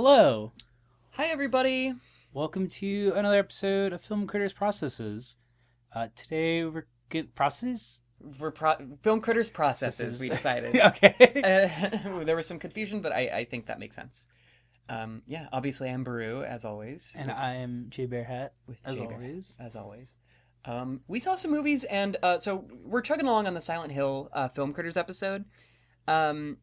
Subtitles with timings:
[0.00, 0.52] Hello.
[1.14, 1.92] Hi, everybody.
[2.32, 5.38] Welcome to another episode of Film Critters Processes.
[5.92, 8.02] Uh, today we're get processes.
[8.32, 10.76] For pro- film critters processes, we decided.
[10.80, 11.14] okay.
[11.42, 14.28] uh, there was some confusion, but I, I think that makes sense.
[14.88, 17.12] Um, yeah, obviously I'm Barroo, as always.
[17.18, 19.56] and I am Jae Bearhat, with as Jae always.
[19.58, 20.14] As always.
[20.64, 24.30] Um, we saw some movies, and uh, so we're chugging along on the Silent Hill
[24.32, 25.44] uh, Film Critters episode.
[26.06, 26.58] Um,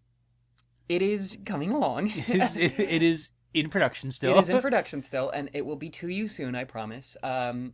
[0.90, 2.08] it is coming along.
[2.16, 4.32] It is, it, it is in production still.
[4.38, 7.18] It is in production still, and it will be to you soon, I promise.
[7.24, 7.74] Um,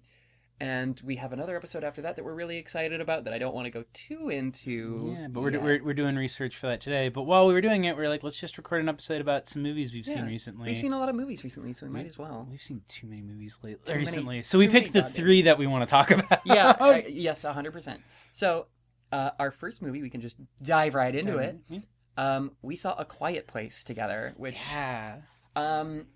[0.59, 3.55] and we have another episode after that that we're really excited about that I don't
[3.55, 5.15] want to go too into.
[5.19, 7.09] yeah, but we're, we're, we're doing research for that today.
[7.09, 9.47] But while we were doing it, we are like, let's just record an episode about
[9.47, 10.67] some movies we've seen recently.
[10.67, 12.47] We've seen a lot of movies recently, so we might as well.
[12.47, 14.43] We've seen too many movies lately, Too many- recently.
[14.43, 16.41] so we picked the three that we want to talk about.
[16.45, 18.01] Yeah, I- yes, hundred percent.
[18.31, 18.67] So,
[19.11, 21.57] uh, our first movie, we can just dive right into it.
[21.69, 21.79] Yeah.
[22.17, 25.17] Um, we saw A Quiet Place together, which yeah.
[25.55, 26.07] um,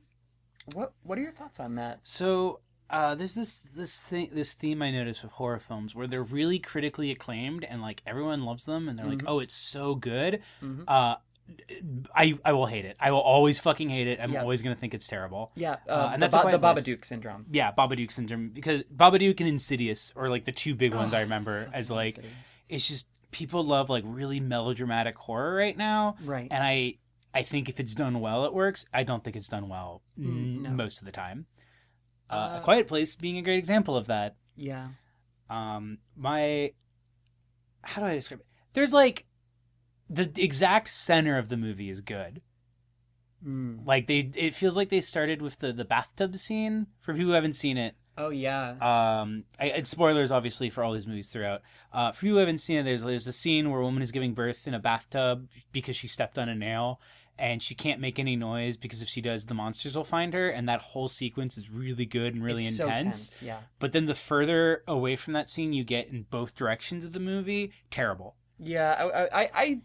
[0.73, 1.99] what what are your thoughts on that?
[2.03, 2.59] So
[2.89, 6.59] uh, there's this this thing this theme I noticed with horror films where they're really
[6.59, 10.41] critically acclaimed and like everyone loves them and they're like, oh, it's so good.
[10.61, 10.83] Mhm.
[10.87, 11.15] Uh,
[12.15, 12.97] I I will hate it.
[12.99, 14.19] I will always fucking hate it.
[14.19, 14.41] I'm Yeah.
[14.41, 15.51] always gonna think it's terrible.
[15.55, 16.85] Yeah, uh, Uh, and the, that's A ba- the Quiet Place.
[16.85, 17.45] Babadook syndrome.
[17.51, 21.21] Yeah, Babadook syndrome because Babadook and Insidious are like the two big ones I Oh,
[21.23, 22.33] remember as like Insidious.
[22.69, 26.47] it's just people love like really melodramatic horror right now, right.
[26.49, 26.95] and I
[27.33, 28.85] I think if it's done well, it works.
[28.93, 30.69] I don't think it's done well Mm, no.
[30.71, 31.45] most of the time.
[32.29, 34.35] Uh, Uh, A Quiet Place being a great example of that.
[34.55, 34.87] yeah,
[35.49, 36.71] Um, my
[37.83, 38.47] how do I describe it?
[38.73, 39.25] There's like
[40.09, 42.41] the exact center of the movie is good.
[43.45, 43.85] mm.
[43.85, 46.87] Like they, it feels like they started with the the bathtub scene.
[47.01, 48.71] For people who haven't seen it, oh yeah,
[49.21, 51.61] um, I, it's spoilers obviously for all these movies throughout.
[51.93, 54.11] Uh, for you who haven't seen it, there's there's a scene where a woman is
[54.11, 56.99] giving birth in a bathtub because she stepped on a nail.
[57.37, 60.47] And she can't make any noise because if she does, the monsters will find her.
[60.49, 63.19] And that whole sequence is really good and really it's intense.
[63.19, 63.41] So tense.
[63.41, 67.11] Yeah, But then the further away from that scene you get in both directions of
[67.11, 68.37] the movie, terrible.
[68.57, 68.93] yeah.
[69.33, 69.81] I, I, I,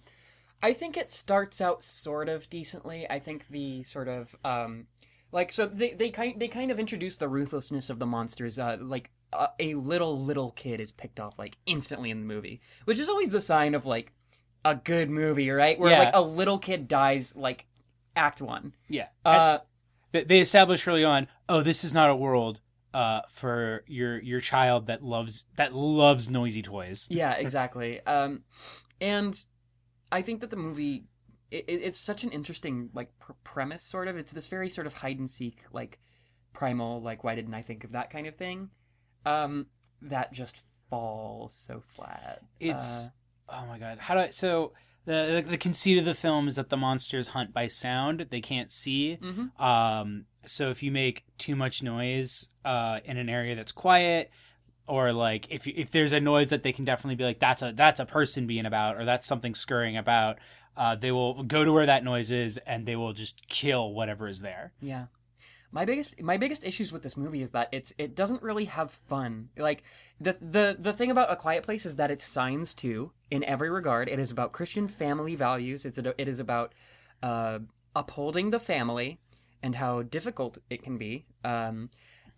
[0.63, 3.05] I think it starts out sort of decently.
[3.11, 4.87] I think the sort of um,
[5.33, 8.59] like so they they kind they kind of introduce the ruthlessness of the monsters.
[8.59, 12.61] Uh, like a, a little little kid is picked off like instantly in the movie,
[12.85, 14.13] which is always the sign of like
[14.65, 15.79] a good movie, right?
[15.79, 15.99] Where Yeah.
[16.01, 17.67] like a little kid dies like
[18.17, 18.75] act one.
[18.89, 19.09] Yeah.
[19.25, 19.59] Uh,
[20.13, 22.61] They- they establish early on, oh, this is not a world
[22.93, 27.07] uh, for your your child that loves that loves noisy toys.
[27.09, 28.01] yeah, exactly.
[28.05, 28.43] Um,
[29.01, 29.41] and
[30.11, 31.05] I think that the movie
[31.51, 34.17] it, it- it's such an interesting like pr- premise, sort of.
[34.17, 35.99] It's this very sort of hide and seek, like
[36.53, 38.71] primal, like why didn't I think of that kind of thing?
[39.27, 39.67] Um,
[40.03, 42.41] that just falls so flat.
[42.59, 43.09] It's
[43.49, 44.31] Uh, oh my god, how do I?
[44.31, 44.73] So
[45.07, 48.41] the, the the conceit of the film is that the monsters hunt by sound; they
[48.41, 49.19] can't see.
[49.21, 49.59] mhm.
[49.61, 54.31] Um, so if you make too much noise uh, in an area that's quiet,
[54.87, 57.73] or like if if there's a noise that they can definitely be like that's a
[57.73, 60.39] that's a person being about, or that's something scurrying about,
[60.81, 64.27] uh, they will go to where that noise is and they will just kill whatever
[64.27, 64.73] is there.
[64.81, 65.07] Yeah.
[65.71, 68.91] My biggest my biggest issues with this movie is that it's it doesn't really have
[68.91, 69.51] fun.
[69.59, 69.85] Like
[70.19, 73.71] the the the thing about A Quiet Place is that it signs to in every
[73.71, 74.09] regard.
[74.09, 75.85] It is about Christian family values.
[75.85, 76.75] It's a, it is about
[77.23, 77.59] uh,
[77.95, 79.21] upholding the family
[79.63, 81.27] and how difficult it can be.
[81.45, 81.91] Um,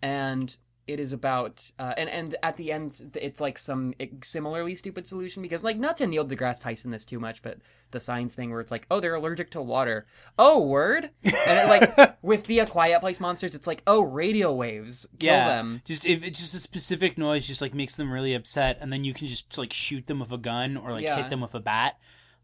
[0.02, 0.56] and
[0.87, 5.41] it is about uh, and and at the end it's like some similarly stupid solution
[5.43, 7.59] because like not to Neil deGrasse Tyson this too much, but
[7.93, 10.06] the science thing where it's like oh they're allergic to water.
[10.38, 14.53] Oh word, and it, like with the A Quiet Place monsters, it's like oh radio
[14.53, 15.82] waves kill them.
[15.84, 19.04] Just if it's just a specific noise, just like makes them really upset, and then
[19.04, 21.20] you can just like shoot them with a gun or like Yeah.
[21.22, 21.99] hit them with a bat.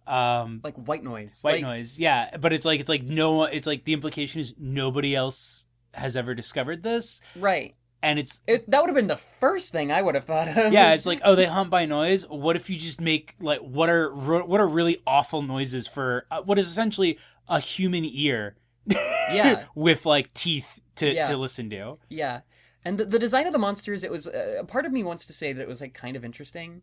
[0.07, 1.41] Um, Like white noise.
[1.43, 4.55] white Like, noise, yeah, but it's like it's like no, it's like the implication is
[4.59, 7.75] nobody else has ever discovered this, Right.
[8.03, 10.73] And it's It, that would have been the first thing I would have thought of.
[10.73, 12.27] yeah, it's like oh they hunt by noise.
[12.29, 16.43] What if you just make like what are what are really awful noises for uh,
[16.43, 18.57] what is essentially a human ear?
[19.31, 19.67] Yeah.
[19.75, 21.27] with like teeth to Yeah.
[21.29, 21.99] to listen to.
[22.09, 22.41] Yeah,
[22.83, 25.35] and the, the design of the monsters, it was uh, part of me wants to
[25.35, 26.81] say that it was like kind of interesting,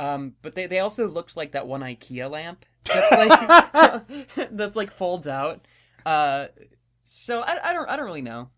[0.00, 4.90] um, but they, they also looked like that one IKEA lamp that's like that's like
[4.90, 5.66] folds out.
[6.06, 6.46] Uh,
[7.02, 8.48] so I, I don't I don't really know.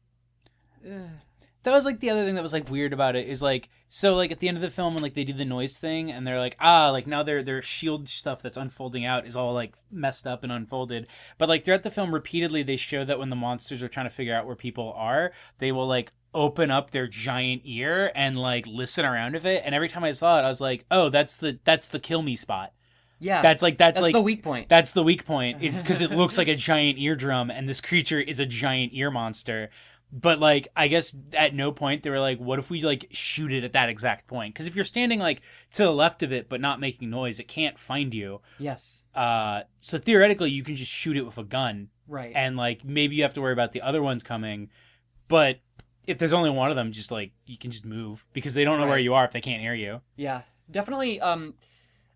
[1.64, 4.14] That was like the other thing that was like weird about it is like so
[4.14, 6.26] like at the end of the film when like they do the noise thing and
[6.26, 9.75] they're like ah like now their their shield stuff that's unfolding out is all like
[9.90, 11.06] messed up and unfolded
[11.38, 14.11] but like throughout the film repeatedly they show that when the monsters are trying to
[14.11, 18.66] figure out where people are they will like open up their giant ear and like
[18.66, 21.37] listen around of it and every time i saw it i was like oh that's
[21.37, 22.72] the that's the kill me spot
[23.20, 24.69] Yeah, That's like that's, that's like the weak point.
[24.69, 25.62] That's the weak point.
[25.62, 29.11] Is because it looks like a giant eardrum, and this creature is a giant ear
[29.11, 29.70] monster.
[30.16, 33.52] But like, I guess at no point they were like, "What if we like shoot
[33.52, 36.49] it at that exact point?" Because if you're standing like to the left of it
[36.49, 38.40] but not making noise, it can't find you.
[38.61, 42.32] yes, Uh, so theoretically, you can just shoot it with a gun, right.
[42.37, 44.70] and like maybe you have to worry about the other ones coming.
[45.26, 45.58] But
[46.06, 48.78] if there's only one of them, just like you can just move because they don't
[48.78, 50.00] know where you are if they can't hear you.
[50.14, 51.20] Yeah, definitely.
[51.20, 51.55] Um,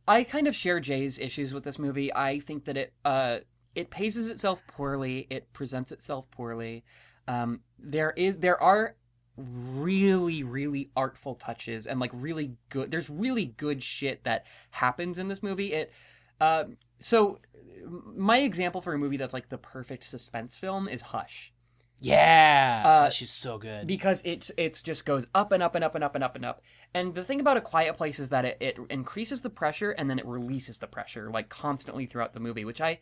[0.07, 2.15] I kind of share Jae's issues with this movie.
[2.15, 3.39] I think that it uh
[3.75, 5.27] it paces itself poorly.
[5.31, 6.85] It presents itself poorly.
[7.29, 8.97] Um, there is there are
[9.37, 12.91] really really artful touches and like really good.
[12.91, 15.73] There's really good shit that happens in this movie.
[15.75, 15.93] It
[16.41, 16.65] uh,
[16.99, 17.39] so
[17.87, 21.53] my example for a movie that's like the perfect suspense film is Hush
[22.01, 23.87] Yeah, Uh, she's so good.
[23.87, 26.45] because it it's just goes up and up and up and up and up and
[26.45, 26.61] up.
[26.95, 30.09] And the thing about a quiet place is that it, it increases the pressure and
[30.11, 32.99] then it releases the pressure like constantly throughout the movie, which I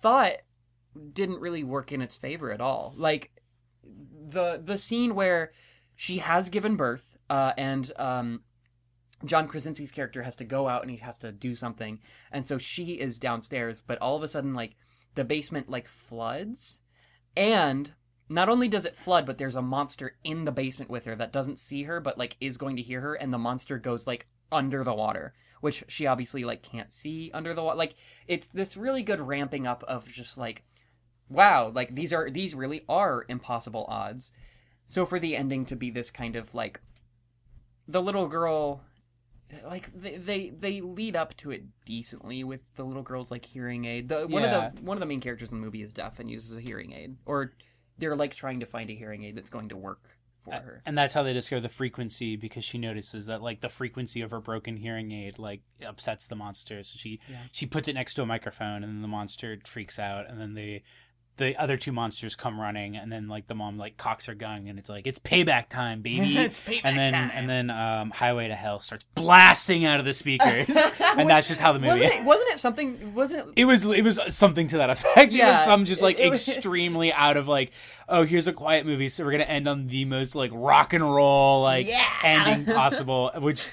[0.00, 0.32] thought
[1.12, 2.94] didn't really work in its favor at all.
[2.96, 3.30] Like
[4.28, 5.52] the the scene where
[5.94, 8.42] she has given birth uh, and um,
[9.24, 11.98] John Krasinski's character has to go out and he has to do something,
[12.30, 14.76] and so she is downstairs, but all of a sudden like
[15.14, 16.82] the basement like floods,
[17.36, 17.94] and
[18.28, 21.32] not only does it flood, but there's a monster in the basement with her that
[21.32, 24.28] doesn't see her, but like is going to hear her, and the monster goes like
[24.52, 27.78] under the water, which she obviously like can't see under the water.
[27.78, 27.94] Like
[28.26, 30.64] it's this really good ramping up of just like,
[31.28, 34.30] wow, like these are these really are impossible odds.
[34.86, 36.80] So for the ending to be this kind of like,
[37.86, 38.82] the little girl,
[39.64, 43.84] like they they, they lead up to it decently with the little girl's like hearing
[43.84, 44.08] aid.
[44.08, 44.66] The one Yeah.
[44.68, 46.60] of the one of the main characters in the movie is deaf and uses a
[46.60, 47.52] hearing aid, or
[47.98, 50.82] they're like trying to find a hearing aid that's going to work for uh, her.
[50.86, 54.30] and that's how they discover the frequency because she notices that like the frequency of
[54.30, 57.38] her broken hearing aid like upsets the monster so she Yeah.
[57.50, 60.54] she puts it next to a microphone and then the monster freaks out and then
[60.54, 60.80] the
[61.38, 64.66] the other two monsters come running and then like the mom like cocks her gun
[64.68, 67.30] and it's like it's payback time baby It's payback and then time.
[67.32, 70.68] and then um highway to hell starts blasting out of the speakers
[71.16, 72.24] and that's just how the movie Wasn't it?
[72.24, 73.14] Wasn't it something?
[73.14, 73.52] Wasn't it?
[73.56, 75.32] it was it was something to that effect.
[75.32, 77.72] it Yeah, was some just like it- it was- extremely out of like,
[78.08, 81.02] oh, here's a quiet movie, so we're gonna end on the most like rock and
[81.04, 82.04] roll like Yeah.
[82.22, 83.70] ending possible, which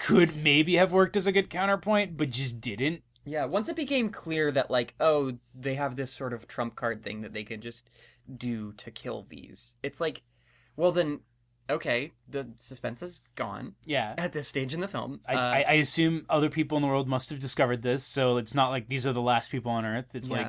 [0.00, 3.02] could maybe have worked as a good counterpoint, but just didn't.
[3.30, 3.44] Yeah.
[3.44, 7.20] Once it became clear that like, oh, they have this sort of trump card thing
[7.22, 7.88] that they can just
[8.36, 9.78] do to kill these.
[9.82, 10.22] It's like,
[10.76, 11.20] well then,
[11.68, 14.14] okay, the suspense is gone Yeah.
[14.18, 15.20] at this stage in the film.
[15.28, 18.36] I, Uh, I, I assume other people in the world must have discovered this, so
[18.36, 20.14] it's not like these are the last people on Earth.
[20.14, 20.48] It's like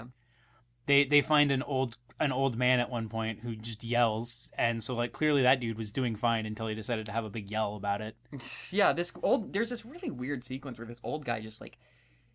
[0.87, 4.83] they they find an old an old man at one point who just yells, and
[4.83, 7.49] so like clearly that dude was doing fine until he decided to have a big
[7.51, 8.15] yell about it.
[8.71, 11.77] yeah, this old there's this really weird sequence where this old guy just like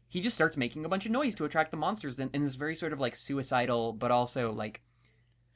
[0.09, 2.55] he just starts making a bunch of noise to attract the monsters in, in this
[2.57, 4.83] very sort of like suicidal but also like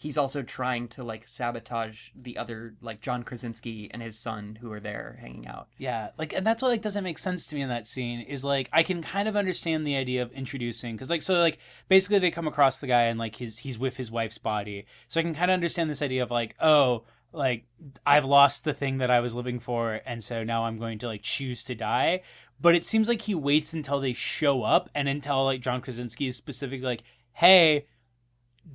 [0.00, 4.72] he's also trying to like sabotage the other like John Krasinski and his son who
[4.72, 5.68] are there hanging out.
[5.76, 8.22] Yeah, like, and that's what like doesn't make sense to me in that scene.
[8.22, 11.58] Is like I can kind of understand the idea of introducing because like so like
[11.88, 15.20] basically they come across the guy and like his he's with his wife's body, so
[15.20, 17.64] I can kind of understand this idea of like oh like
[18.06, 21.06] I've lost the thing that I was living for, and so now I'm going to
[21.06, 22.22] like choose to die.
[22.60, 26.26] But it seems like he waits until they show up and until like John Krasinski
[26.26, 27.02] is specifically like,
[27.34, 27.86] hey,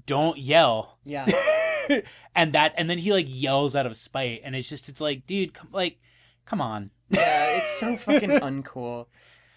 [0.06, 1.28] don't yell Yeah.
[2.36, 5.28] and that and then he like yells out of spite and it's just it's like
[5.28, 6.00] dude come like
[6.44, 9.08] come on yeah, it's so fucking uncool.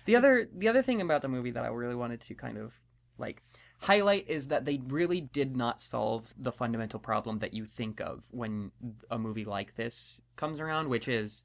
[0.05, 2.75] The other the other thing about the movie that I really wanted to kind of
[3.19, 3.43] like
[3.83, 8.25] highlight is that they really did not solve the fundamental problem that you think of
[8.31, 8.73] when
[9.11, 11.45] a movie like this comes around, which is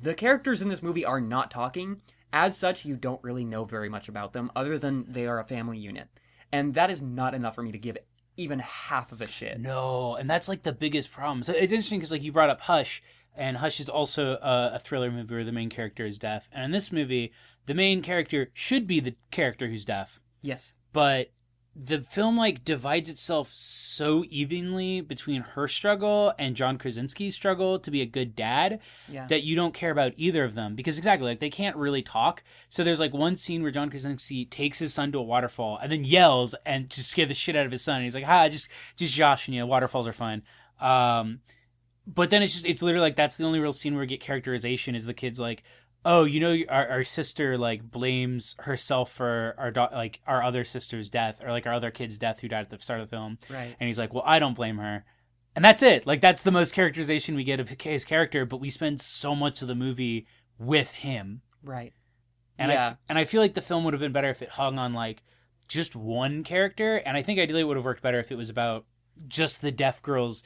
[0.00, 2.00] the characters in this movie are not talking.
[2.32, 5.44] As such, you don't really know very much about them other than they are a
[5.44, 6.08] family unit.
[6.52, 7.96] And that is not enough for me to give
[8.36, 9.58] even half of a shit.
[9.58, 12.60] no and that's like the biggest problem so it's interesting because like you brought up
[12.60, 13.02] hush
[13.34, 16.64] and hush is also a, a thriller movie where the main character is deaf and
[16.64, 17.32] in this movie
[17.66, 20.76] the main character should be the character who's deaf Yes.
[20.92, 21.32] but
[21.80, 27.90] the film like divides itself so evenly between her struggle and John Krasinski's struggle to
[27.92, 29.28] be a good dad Yeah.
[29.28, 32.42] that you don't care about either of them because exactly like they can't really talk.
[32.68, 35.92] So there's like one scene where John Krasinski takes his son to a waterfall and
[35.92, 37.96] then yells and to scare the shit out of his son.
[37.96, 39.64] And he's like, "Ha, just just joshing you.
[39.64, 40.42] Waterfalls are fine."
[40.80, 41.40] Um,
[42.06, 44.20] but then it's just it's literally like that's the only real scene where we get
[44.20, 45.62] characterization is the kids like
[46.08, 50.64] oh you know our, our sister like blames herself for our do- like our other
[50.64, 53.16] sister's death or like our other kid's death who died at the start of the
[53.16, 53.76] film Right.
[53.78, 55.04] and he's like well i don't blame her
[55.54, 58.70] and that's it like that's the most characterization we get of his character but we
[58.70, 60.26] spend so much of the movie
[60.58, 61.92] with him Right.
[62.58, 62.88] and Yeah.
[62.88, 64.94] I and I feel like the film would have been better if it hung on
[64.94, 65.22] like
[65.68, 68.48] just one character, and I think ideally it would have worked better if it was
[68.48, 68.86] about
[69.26, 70.42] just the deaf girl's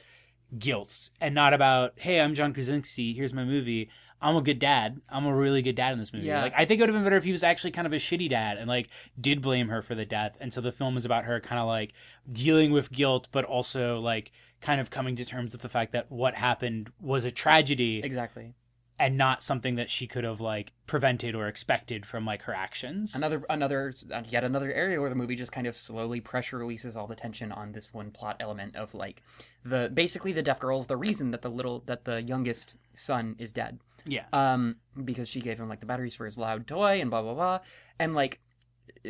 [0.59, 3.89] guilt and not about hey, I'm John Krasinski, here's my movie.
[4.23, 5.01] I'm a good dad.
[5.09, 6.25] I'm a really good dad in this movie.
[6.27, 6.41] Yeah.
[6.41, 7.97] Like I think it would have been better if he was actually kind of a
[7.97, 8.87] shitty dad and like
[9.19, 10.37] did blame her for the death.
[10.39, 11.93] And so the film is about her kind of like
[12.31, 16.09] dealing with guilt, but also like kind of coming to terms with the fact that
[16.09, 18.53] what happened was a tragedy Exactly.
[18.97, 23.13] and not something that she could have like prevented or expected from like her actions.
[23.13, 23.91] Another, another,
[24.29, 27.51] yet another area where the movie just kind of slowly pressure releases all the tension
[27.51, 29.21] on this one plot element of like
[29.65, 33.51] the basically the deaf girl's the reason that the little that the youngest son is
[33.51, 33.79] dead.
[34.05, 34.25] Yeah.
[34.33, 37.33] um, because she gave him like the batteries for his loud toy and blah blah
[37.33, 37.59] blah,
[37.99, 38.39] and like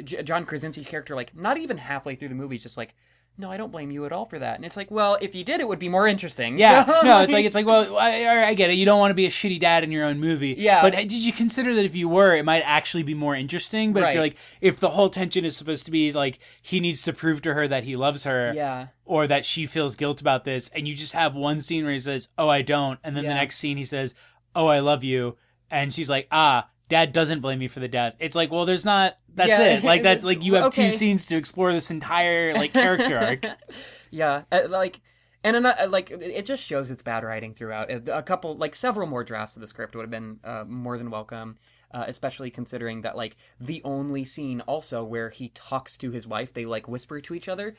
[0.03, 2.95] J- John Krasinski's character, like not even halfway through the movie, is just like,
[3.35, 5.43] no, I don't blame you at all for that, and it's like, well, if you
[5.43, 6.59] did, it would be more interesting.
[6.59, 8.73] Yeah, So, no, it's like it's like well, I, I get it.
[8.73, 10.55] You don't want to be a shitty dad in your own movie.
[10.57, 10.83] Yeah.
[10.83, 13.91] but did you consider that if you were, it might actually be more interesting?
[13.91, 17.01] But if you're like, if the whole tension is supposed to be like he needs
[17.03, 20.43] to prove to her that he loves her, yeah, or that she feels guilt about
[20.45, 23.23] this, and you just have one scene where he says, "Oh, I don't," and then
[23.23, 24.13] the next scene he says,
[24.55, 25.37] "Oh, I love you,"
[25.71, 28.13] and she's like, "Ah." Dad doesn't blame me for the death.
[28.19, 29.17] It's like, well, there's not.
[29.33, 29.77] That's Yeah.
[29.77, 29.83] it.
[29.83, 30.85] Like that's like you have Okay.
[30.87, 33.45] two scenes to explore this entire like character arc.
[34.11, 34.99] yeah, uh, like.
[35.45, 37.89] And ano- like it just shows its bad writing throughout.
[37.91, 41.09] A couple, like several more drafts of the script would have been uh, more than
[41.09, 41.55] welcome,
[41.91, 46.53] uh, especially considering that like the only scene also where he talks to his wife,
[46.53, 47.75] they like whisper to each other.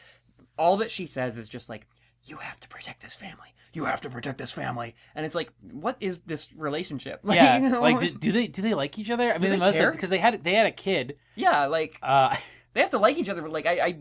[0.59, 1.87] All that she says is just like,
[2.25, 3.54] "You have to protect this family.
[3.73, 7.21] You have to protect this family." And it's like, what is this relationship?
[7.25, 9.33] Like, Yeah, like do, do they do they like each other?
[9.33, 11.16] I mean, they must because they had they had a kid.
[11.35, 12.37] yeah, like Uh,
[12.75, 13.43] they have to like each other.
[13.43, 13.99] But like I, I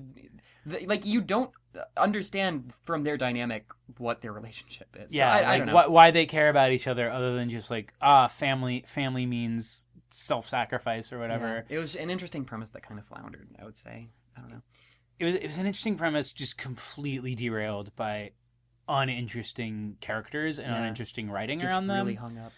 [0.70, 1.52] th- like you don't
[1.98, 3.66] understand from their dynamic
[3.98, 5.12] what their relationship is.
[5.12, 5.76] So yeah, I, like I don't know.
[5.76, 9.86] Why, why they care about each other other than just like ah family family means
[10.10, 11.66] self sacrifice or whatever.
[11.70, 11.78] Yeah.
[11.78, 13.48] It was an interesting premise that kind of floundered.
[13.60, 14.10] I would say.
[14.38, 14.62] I don't know.
[15.20, 18.32] It was it was an interesting premise, just completely derailed by
[18.88, 20.80] uninteresting characters and Yeah.
[20.80, 22.06] uninteresting writing Gets around them.
[22.06, 22.52] really hung up.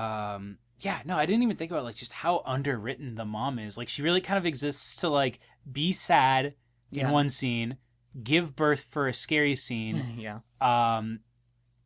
[0.00, 3.76] um yeah no i didn't even think about like just how underwritten the mom is
[3.76, 5.38] like she really kind of exists to like
[5.70, 6.46] be sad
[6.90, 7.10] in Yeah.
[7.12, 7.76] one scene
[8.22, 10.40] give birth for a scary scene yeah.
[10.60, 11.20] um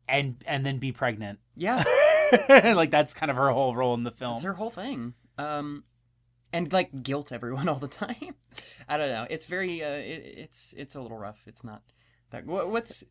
[0.07, 1.83] and and then be pregnant Yeah.
[2.49, 5.13] like that's kind of her whole role in the film It's her whole thing.
[5.37, 5.83] Um,
[6.55, 8.35] and like guilt everyone all the time.
[8.89, 9.27] I don't know.
[9.29, 9.83] It's very.
[9.83, 11.43] Uh, it, it's it's a little rough.
[11.47, 11.81] It's not.
[12.31, 13.03] That, what, what's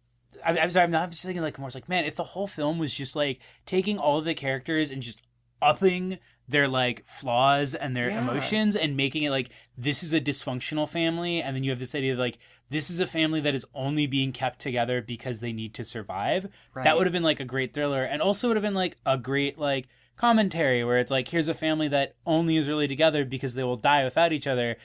[0.44, 2.48] I, I'm sorry i'm not just thinking like more it's like man if the whole
[2.48, 5.22] film was just like taking all of the characters and just
[5.62, 8.20] upping their like flaws and their Yeah.
[8.20, 11.94] emotions and making it like this is a dysfunctional family and then you have this
[11.94, 15.52] idea of like this is a family that is only being kept together because they
[15.52, 16.82] need to survive Right.
[16.82, 19.16] that would have been like a great thriller and also would have been like a
[19.16, 19.86] great like
[20.16, 23.76] commentary where it's like here's a family that only is really together because they will
[23.76, 24.76] die without each other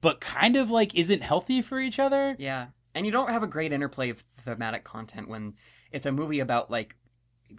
[0.00, 2.68] but kind of like isn't healthy for each other yeah.
[2.94, 5.54] And you don't have a great interplay of thematic content when
[5.92, 6.96] it's a movie about like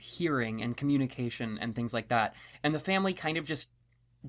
[0.02, 3.70] hearing and communication and things like that, and the family kind of just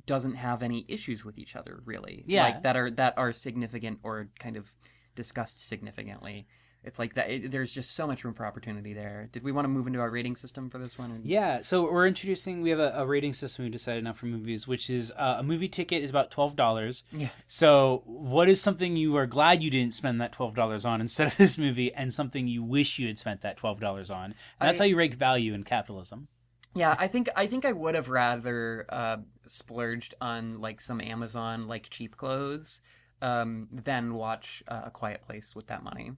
[0.07, 2.25] doesn't have any issues with each other really.
[2.27, 2.45] Yeah.
[2.45, 4.71] Like that are that are significant or kind of
[5.17, 6.47] discussed significantly.
[6.83, 7.29] It's like that.
[7.31, 9.29] It, there's just so much room for opportunity there.
[9.33, 11.21] Did we want to move into our rating system for this one?
[11.25, 12.63] Yeah, so we're introducing.
[12.63, 15.43] We have a, a rating system we decided now for movies, which is uh, a
[15.43, 17.05] movie ticket is about twelve dollars.
[17.13, 17.29] Yeah.
[17.47, 21.27] So, what is something you are glad you didn't spend that twelve dollars on instead
[21.27, 24.25] of this movie, and something you wish you had spent that twelve dollars on?
[24.59, 26.29] And that's I- how you rank value in capitalism.
[26.75, 31.67] Yeah, I think I think I would have rather uh, splurged on like some Amazon
[31.67, 32.81] like cheap clothes
[33.21, 36.13] um, than watch uh, A Quiet Place with that money.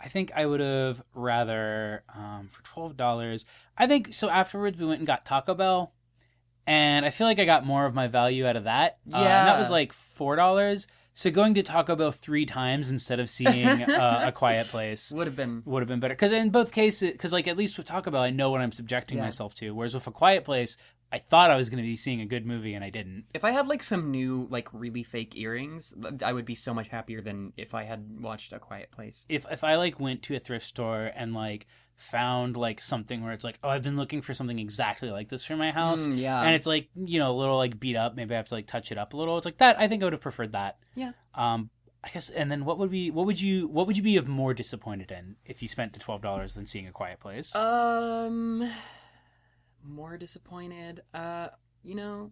[0.00, 3.44] I think I would have rather um, for twelve dollars.
[3.76, 4.28] I think so.
[4.30, 5.92] Afterwards, we went and got Taco Bell,
[6.66, 8.98] and I feel like I got more of my value out of that.
[9.12, 10.86] Uh, and that was like four dollars.
[11.14, 15.26] So going to Taco Bell three times instead of seeing uh, a Quiet Place Would
[15.26, 16.14] have been would have been better.
[16.14, 18.70] Because in both cases, because like at least with Taco Bell, I know what I'm
[18.70, 19.24] subjecting Yeah.
[19.24, 19.72] myself to.
[19.74, 20.76] Whereas with a Quiet Place,
[21.10, 23.24] I thought I was going to be seeing a good movie, and I didn't.
[23.32, 26.88] if I had like some new like really fake earrings, I would be so much
[26.88, 29.24] happier than if I had watched A Quiet Place.
[29.28, 33.32] if if I like went to a thrift store and like found like something where
[33.32, 36.18] it's like, oh, I've been looking for something exactly like this for my house, Mm,
[36.18, 36.42] yeah.
[36.42, 38.66] and it's like you know a little like beat up, maybe I have to like
[38.66, 39.36] touch it up a little.
[39.38, 39.78] It's like that.
[39.80, 40.78] I think I would have preferred that.
[40.94, 41.12] Yeah.
[41.34, 41.70] Um,
[42.04, 42.28] I guess.
[42.30, 45.10] And then what would be what would you what would you be of more disappointed
[45.10, 47.56] in if you spent the twelve dollars than seeing a Quiet Place?
[47.56, 48.70] Um,
[49.88, 51.02] more disappointed.
[51.14, 51.48] Uh,
[51.82, 52.30] you know,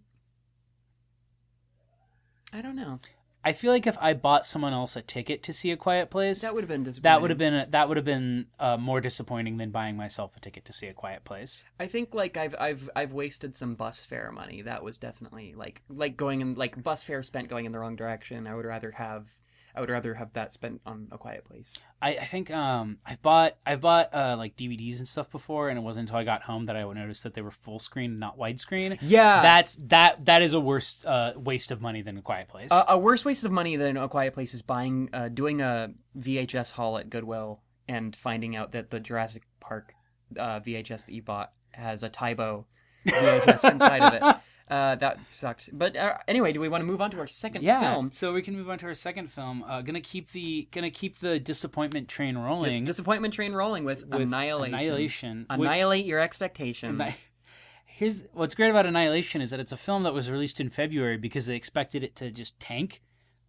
[2.53, 3.01] I don't know.
[3.45, 6.43] I feel like if I bought someone else a ticket to see A Quiet Place,
[6.43, 7.03] That would have been disappointing.
[7.13, 10.37] that would have been a, that would have been uh, more disappointing than buying myself
[10.37, 11.65] a ticket to see A Quiet Place.
[11.79, 14.63] I think like I've I've I've wasted some bus fare money.
[14.63, 17.95] That was definitely like like going in like bus fare spent going in the wrong
[17.95, 18.49] direction.
[18.49, 19.29] I would rather have
[19.77, 21.77] I would rather have that spent on a quiet place.
[22.01, 25.79] I, I think um I've bought I've bought uh like DVDs and stuff before, and
[25.79, 28.39] it wasn't until I got home that I noticed that they were full screen, not
[28.39, 28.99] widescreen.
[29.03, 29.43] Yeah.
[29.43, 32.71] That's that that is a worse uh, waste of money than A Quiet Place.
[32.71, 35.93] A, a worse waste of money than a quiet place is buying uh, doing a
[36.19, 39.95] VHS haul at Goodwill and finding out that the Jurassic Park
[40.39, 42.65] uh, VHS that you bought has a Tybo
[43.07, 44.37] VHS inside of it.
[44.69, 45.69] Uh, that sucks.
[45.73, 47.93] But uh, anyway, do we want to move on to our second yeah.
[47.93, 48.11] film?
[48.13, 49.63] So we can move on to our second film.
[49.63, 52.85] Uh, gonna keep the gonna keep the disappointment train This rolling.
[52.85, 54.75] disappointment train rolling with, with Annihilation.
[54.75, 55.47] Annihilation.
[55.49, 57.01] With- Annihilate your expectations.
[57.01, 57.15] Anni-
[57.87, 61.17] Here's what's great about Annihilation is that it's a film that was released in February
[61.17, 63.01] because they expected it to just tank,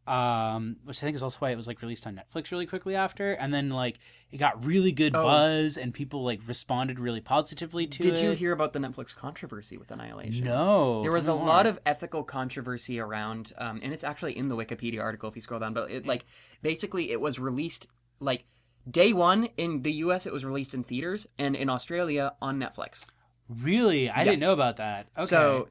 [0.08, 2.96] um, which I think is also why it was like released on Netflix really quickly
[2.96, 4.00] after, and then like
[4.32, 5.24] it got really good Oh.
[5.24, 8.18] buzz and people like responded really positively to Did it.
[8.18, 10.46] Did you hear about the Netflix controversy with Annihilation?
[10.46, 14.48] No, There was a me lot of ethical controversy around, um, and it's actually in
[14.48, 15.74] the Wikipedia article if you scroll down.
[15.74, 16.26] But it, like,
[16.62, 17.88] basically, it was released
[18.20, 18.46] like
[18.90, 20.26] day one in the U.S.
[20.26, 23.06] It was released in theaters, and in Australia on Netflix.
[23.50, 24.10] really.
[24.10, 24.26] I Yes.
[24.26, 25.08] didn't know about that.
[25.18, 25.26] Okay.
[25.28, 25.68] So,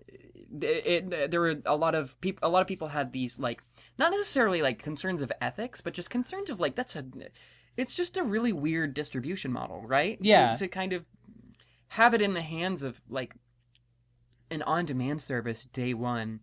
[0.62, 2.49] it, it there were a lot of people.
[2.49, 3.62] A lot of people had these like
[3.99, 7.05] not necessarily like concerns of ethics, but just concerns of like that's a.
[7.76, 10.17] It's just a really weird distribution model, right?
[10.21, 10.55] Yeah.
[10.55, 11.05] to kind of
[11.88, 13.35] have it in the hands of like
[14.50, 16.41] an on-demand service day one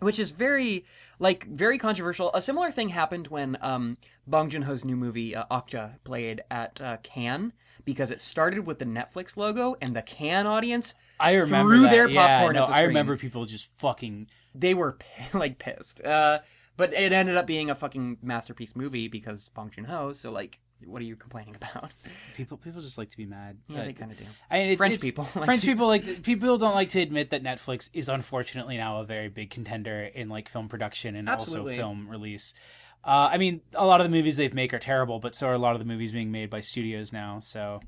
[0.00, 0.84] which is very
[1.18, 5.96] like very controversial a similar thing happened when um bong joon-ho's new movie uh, okja
[6.04, 7.52] played at uh, cannes
[7.84, 11.90] because it started with the netflix logo and the cannes audience I remember threw that.
[11.92, 14.26] their yeah, no, at the I remember people just fucking.
[14.54, 14.96] They were
[15.32, 16.38] like pissed uh
[16.76, 21.00] but it ended up being a fucking masterpiece movie because bong joon-ho so like what
[21.00, 21.92] are you complaining about
[22.36, 23.56] People, people just like to be mad.
[23.68, 25.66] yeah Uh, they kind of do I mean, it's, French it's- people like French to-
[25.68, 29.50] people like people don't like to admit that Netflix is unfortunately now a very big
[29.50, 31.74] contender in like film production and Absolutely.
[31.74, 32.52] also film release.
[33.04, 35.54] Uh, I mean, a lot of the movies they make are terrible, but so are
[35.54, 37.38] a lot of the movies being made by studios now.
[37.40, 37.80] So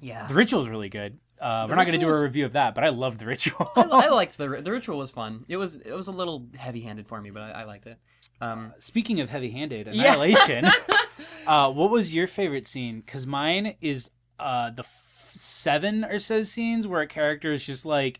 [0.00, 1.18] yeah The Ritual is really good.
[1.40, 3.70] Uh, we're not going to do a review of that, but I loved The Ritual.
[3.76, 5.44] I liked the the ritual was fun.
[5.48, 7.98] It was it was a little heavy handed for me, but I, I liked it.
[8.42, 10.14] Um, Speaking of heavy-handed, Yeah.
[10.14, 10.64] Annihilation.
[11.46, 13.00] uh, what was your favorite scene?
[13.00, 17.84] Because mine is uh, the f- seven or so scenes where a character is just
[17.84, 18.18] like,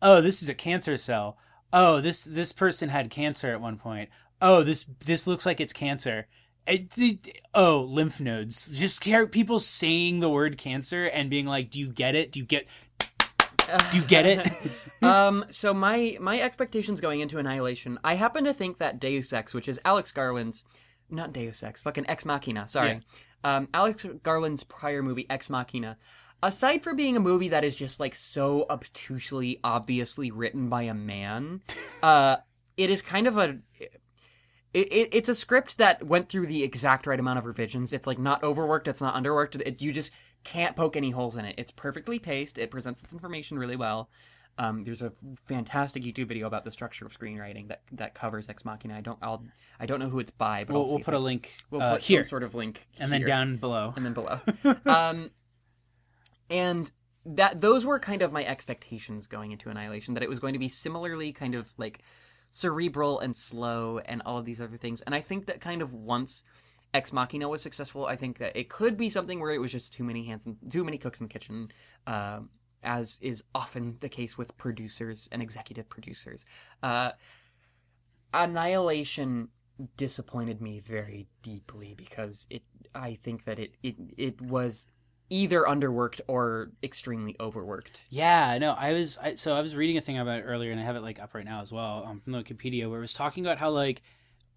[0.00, 1.36] "Oh, this is a cancer cell.
[1.72, 4.08] Oh, this this person had cancer at one point.
[4.40, 6.26] Oh, this this looks like it's cancer."
[6.66, 8.70] It, it- oh, lymph nodes.
[8.70, 12.32] Just care, people saying the word cancer and being like, "Do you get it?
[12.32, 12.66] Do you get?
[13.90, 14.50] Do you get it?"
[15.02, 19.52] um, so my my expectations going into Annihilation, I happen to think that Deus Ex,
[19.54, 20.64] which is Alex Garland's,
[21.10, 22.68] not Deus Ex, fucking Ex Machina.
[22.68, 23.00] Sorry,
[23.44, 25.96] um, Alex Garland's prior movie Ex Machina.
[26.44, 30.94] Aside from being a movie that is just like so obtusely, obviously written by a
[30.94, 31.62] man,
[32.02, 32.36] uh,
[32.76, 33.58] it is kind of a
[34.74, 37.92] it, it, it's a script that went through the exact right amount of revisions.
[37.92, 39.60] It's like not overworked, it's not underworked.
[39.60, 40.12] It, you just
[40.44, 41.54] can't poke any holes in it.
[41.58, 42.58] It's perfectly paced.
[42.58, 44.08] It presents its information really well.
[44.58, 45.12] Um, there's a
[45.46, 48.96] fantastic YouTube video about the structure of screenwriting that that covers Ex Machina.
[48.96, 49.44] I don't I'll
[49.80, 51.94] I don't know who it's by, but we'll I'll we'll put a link we'll uh,
[51.94, 53.94] put here some sort of link and then down below.
[53.96, 54.40] and then below.
[54.86, 55.30] um,
[56.50, 56.92] and
[57.24, 60.58] that those were kind of my expectations going into Annihilation that it was going to
[60.58, 62.00] be similarly kind of like
[62.52, 65.00] cerebral and slow and all of these other things.
[65.02, 66.44] And I think that kind of once
[66.94, 69.92] Ex Machina was successful, I think that it could be something where it was just
[69.92, 71.72] too many hands and too many cooks in the kitchen.
[72.06, 72.50] Um,
[72.82, 76.44] as is often the case with producers and executive producers.
[76.82, 77.12] Uh,
[78.34, 79.48] Annihilation
[79.96, 82.62] disappointed me very deeply because it
[82.94, 84.88] I think that it it, it was
[85.32, 88.04] either underworked or extremely overworked.
[88.10, 90.80] Yeah, no, I was I, so I was reading a thing about it earlier, and
[90.80, 93.14] I have it like up right now as well um, from Wikipedia, where it was
[93.14, 94.02] talking about how like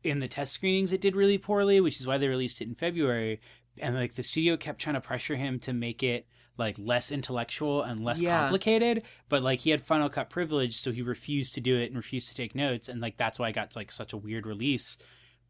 [0.04, 2.76] in the test screenings it did really poorly, which is why they released it in
[2.76, 3.40] February,
[3.80, 7.82] and like the studio kept trying to pressure him to make it like less intellectual
[7.82, 8.40] and less Yeah.
[8.42, 11.96] complicated, but like he had Final Cut privilege, so he refused to do it and
[11.98, 14.98] refused to take notes, and like that's why I got like such a weird release.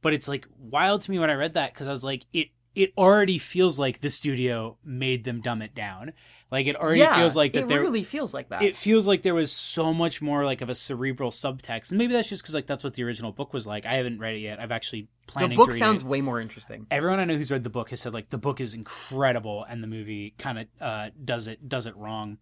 [0.01, 2.49] But it's like wild to me when I read that because I was like, it
[2.75, 6.11] it already feels like the studio made them dumb it down.
[6.51, 8.61] Like it already yeah, feels like that it they're really feels like that.
[8.61, 12.13] it feels like there was so much more like of a cerebral subtext, and maybe
[12.13, 13.85] that's just because like that's what the original book was like.
[13.85, 14.59] I haven't read it yet.
[14.59, 15.51] I've actually planning.
[15.51, 16.07] the book to read sounds It.
[16.07, 16.85] way more interesting.
[16.91, 19.81] Everyone I know who's read the book has said like the book is incredible, and
[19.81, 22.37] the movie kind of uh, does it does it wrong.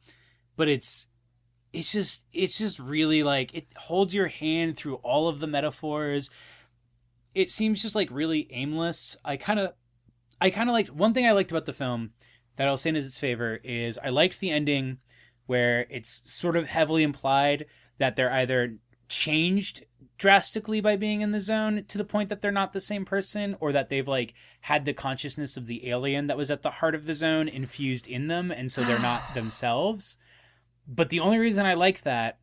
[0.58, 1.08] But it's
[1.72, 6.30] it's just it's just really like it holds your hand through all of the metaphors.
[7.34, 9.16] it seems just like really aimless.
[9.26, 9.74] I kind of
[10.44, 12.12] I kind of liked one thing I liked about the film
[12.58, 14.98] that I'll say in its favor is I liked the ending
[15.46, 17.66] where it's sort of heavily implied
[17.98, 18.76] that they're either
[19.08, 19.86] changed
[20.18, 23.56] drastically by being in the zone to the point that they're not the same person
[23.62, 26.94] or that they've like had the consciousness of the alien that was at the heart
[26.94, 30.18] of the zone infused in them and so they're not themselves.
[30.86, 32.40] But the only reason I like that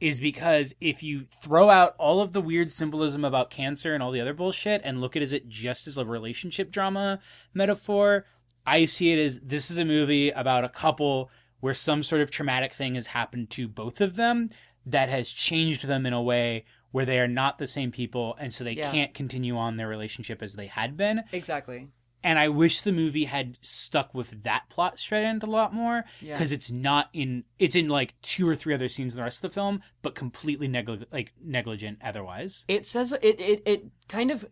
[0.00, 4.10] is because if you throw out all of the weird symbolism about cancer and all
[4.10, 7.20] the other bullshit and look at it just as a relationship drama
[7.54, 8.26] metaphor,
[8.66, 11.30] I see it as this is a movie about a couple
[11.60, 14.50] where some sort of traumatic thing has happened to both of them
[14.84, 18.52] that has changed them in a way where they are not the same people and
[18.52, 18.90] so they Yeah.
[18.90, 21.22] can't continue on their relationship as they had been.
[21.32, 21.88] Exactly.
[22.24, 26.34] And I wish the movie had stuck with that plot strand a lot more Yeah.
[26.34, 29.44] because it's not in it's in like two or three other scenes in the rest
[29.44, 32.64] of the film, but completely negli- like negligent otherwise.
[32.66, 34.46] It says it, it it kind of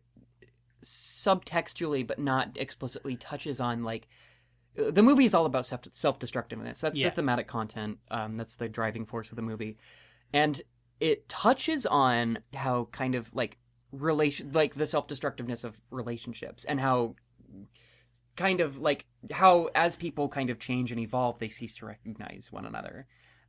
[0.85, 4.09] subtextually but not explicitly touches on like
[4.75, 6.81] the movie is all about self self destructiveness.
[6.81, 7.09] That's Yeah.
[7.11, 7.99] the thematic content.
[8.11, 9.77] Um, that's the driving force of the movie,
[10.33, 10.61] and
[11.01, 13.59] it touches on how kind of like
[13.93, 17.17] relation like the self destructiveness of relationships and how
[18.37, 22.49] kind of like how as people kind of change and evolve they cease to recognize
[22.51, 23.07] one another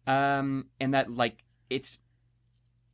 [0.07, 1.99] um and that like it's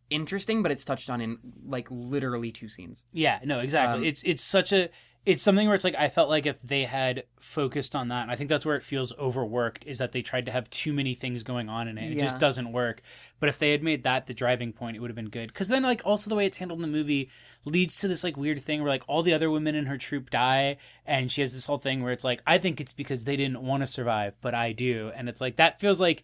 [0.10, 4.00] interesting but it's touched on in like literally two scenes Yeah, no, exactly.
[4.00, 4.90] Um, it's it's such a
[5.30, 8.32] it's something where it's like I felt like if they had focused on that, and
[8.32, 11.14] I think that's where it feels overworked, is that they tried to have too many
[11.14, 12.12] things going on in it.
[12.12, 12.24] It Yeah.
[12.24, 13.04] just doesn't work.
[13.40, 15.50] But if they had made that the driving point, it would have been good.
[15.50, 17.30] Because then, like, also the way it's handled in the movie
[17.64, 20.32] leads to this like weird thing where like all the other women in her troop
[20.32, 23.36] die, and she has this whole thing where it's like I think it's because they
[23.36, 26.24] didn't want to survive, but I do, and it's like that feels like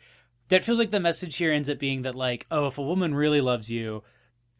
[0.49, 3.13] that feels like the message here ends up being that like oh if a woman
[3.13, 4.01] really loves you,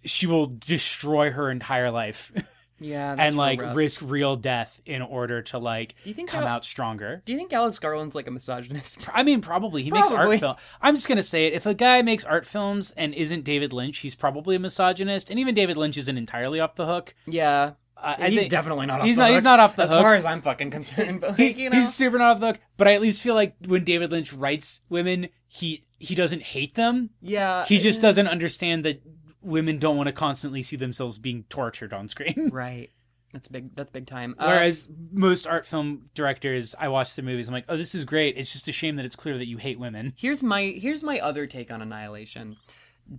[0.03, 2.31] she will destroy her entire life.
[2.79, 6.47] yeah and like risk real death in order to like Do you think come Al-
[6.49, 7.21] out stronger.
[7.25, 10.55] do you think alex garland's like a misogynist I mean, probably he makes art film.
[10.81, 11.53] I'm just gonna say it.
[11.53, 15.29] If a guy makes art films and isn't David Lynch, he's probably a misogynist.
[15.31, 17.15] And even David Lynch isn't entirely off the hook.
[17.25, 19.83] yeah I he's think- definitely not off he's the not- hook, he's not off the
[19.83, 19.99] as hook.
[19.99, 22.39] As far as i'm fucking concerned but like, He's, you know he's super not off
[22.41, 22.59] the hook.
[22.77, 26.75] But I at least feel like when David Lynch writes women, he he doesn't hate
[26.75, 27.11] them.
[27.21, 29.01] yeah He just uh, doesn't understand that
[29.45, 32.49] women don't want to constantly see themselves being tortured on screen.
[32.53, 32.91] right
[33.35, 37.49] that's big that's big time Uh, Whereas most art film directors, I watch their movies,
[37.49, 38.37] I'm like, oh, this is great.
[38.37, 40.13] It's just a shame that it's clear that you hate women.
[40.17, 42.55] here's my here's my other take on annihilation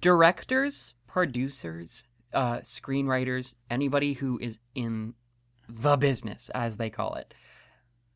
[0.01, 5.15] directors producers uh screenwriters anybody who is in
[5.69, 7.35] the business as they call it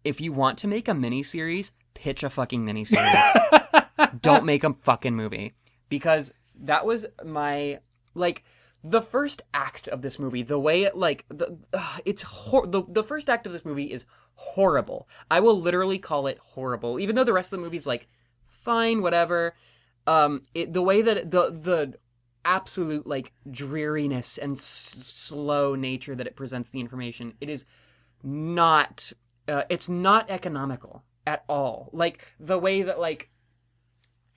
[0.03, 5.15] if you want to make a miniseries pitch a fucking miniseries don't make a fucking
[5.15, 5.55] movie
[5.89, 7.79] because that was my
[8.15, 8.45] like
[8.83, 12.83] the first act of this movie the way it like the uh, it's hor- the,
[12.89, 15.07] the first act of this movie is horrible.
[15.31, 18.09] I will literally call it horrible even though the rest of the movie's like
[18.47, 19.55] fine whatever.
[20.07, 21.99] Um it, the way that the the
[22.45, 27.67] absolute like dreariness and s- slow nature that it presents the information it is
[28.23, 29.13] not
[29.47, 31.91] uh, it's not economical at all.
[31.93, 33.31] Like the way that like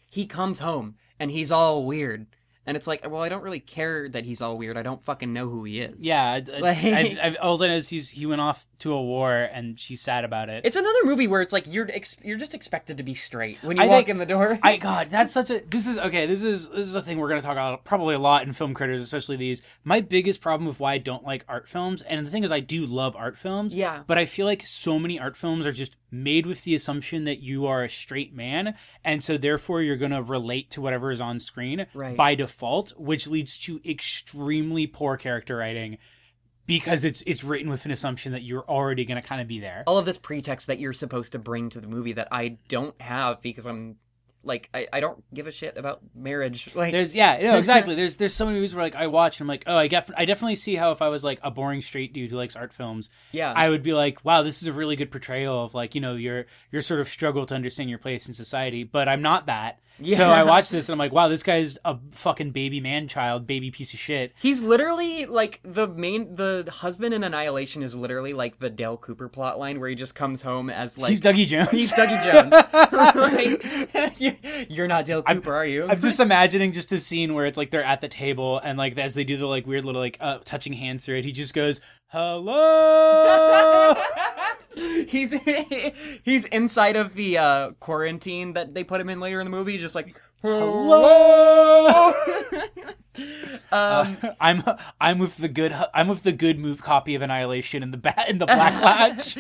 [0.09, 2.27] he comes home and he's all weird
[2.65, 5.33] and it's like well i don't really care that he's all weird i don't fucking
[5.33, 8.41] know who he is Yeah, Like- I've, I've, all I know is he's, he went
[8.41, 10.65] off to a war and she's sad about it.
[10.65, 13.77] it's another movie where it's like you're ex- you're just expected to be straight when
[13.77, 15.61] you I walk think- in the door I God, that's such a.
[15.69, 16.25] This is okay.
[16.25, 18.73] This is this is a thing we're gonna talk about probably a lot in film
[18.73, 19.61] critters, especially these.
[19.85, 22.59] My biggest problem with why I don't like art films, and the thing is, I
[22.59, 23.73] do love art films.
[23.75, 24.03] Yeah.
[24.05, 27.41] But I feel like so many art films are just made with the assumption that
[27.41, 31.39] you are a straight man, and so therefore you're gonna relate to whatever is on
[31.39, 32.15] screen Right.
[32.15, 35.97] by default, which leads to extremely poor character writing.
[36.65, 39.83] Because it's it's written with an assumption that you're already gonna kind of be there.
[39.85, 42.99] all of this pretext that you're supposed to bring to the movie that i don't
[43.01, 43.97] have because i'm
[44.43, 47.95] like i, I don't give a shit about marriage like There's yeah, no, exactly.
[47.95, 50.09] There's there's so many movies where like I watch and I'm like, oh, I get
[50.17, 52.73] I definitely see how if I was like a boring straight dude who likes art
[52.73, 53.53] films, Yeah.
[53.55, 56.15] I would be like, wow, this is a really good portrayal of like you know
[56.15, 58.83] your your sort of struggle to understand your place in society.
[58.83, 59.79] But I'm not that.
[60.15, 63.45] So I watch this and I'm like, wow, this guy's a fucking baby man child,
[63.45, 64.33] baby piece of shit.
[64.41, 69.29] He's literally like the main the husband in Annihilation is literally like the Dale Cooper
[69.29, 71.69] plot line where he just comes home as like He's Dougie Jones.
[71.71, 72.51] he's Dougie Jones.
[73.13, 74.32] Like,
[74.69, 75.87] You're not Dale Cooper, are you?
[75.87, 78.97] I'm just imagining just a scene where it's like they're at the table and like
[78.97, 81.53] as they do the like weird little like uh, touching hands through it, he just
[81.53, 83.95] goes, "Hello."
[85.07, 85.33] he's
[86.23, 89.77] he's inside of the uh, quarantine that they put him in later in the movie,
[89.77, 92.13] just like Hello.
[93.71, 94.63] Um, I'm
[94.99, 98.27] I'm with the good I'm with the good move copy of Annihilation in the bat
[98.27, 99.37] in the Black Lodge.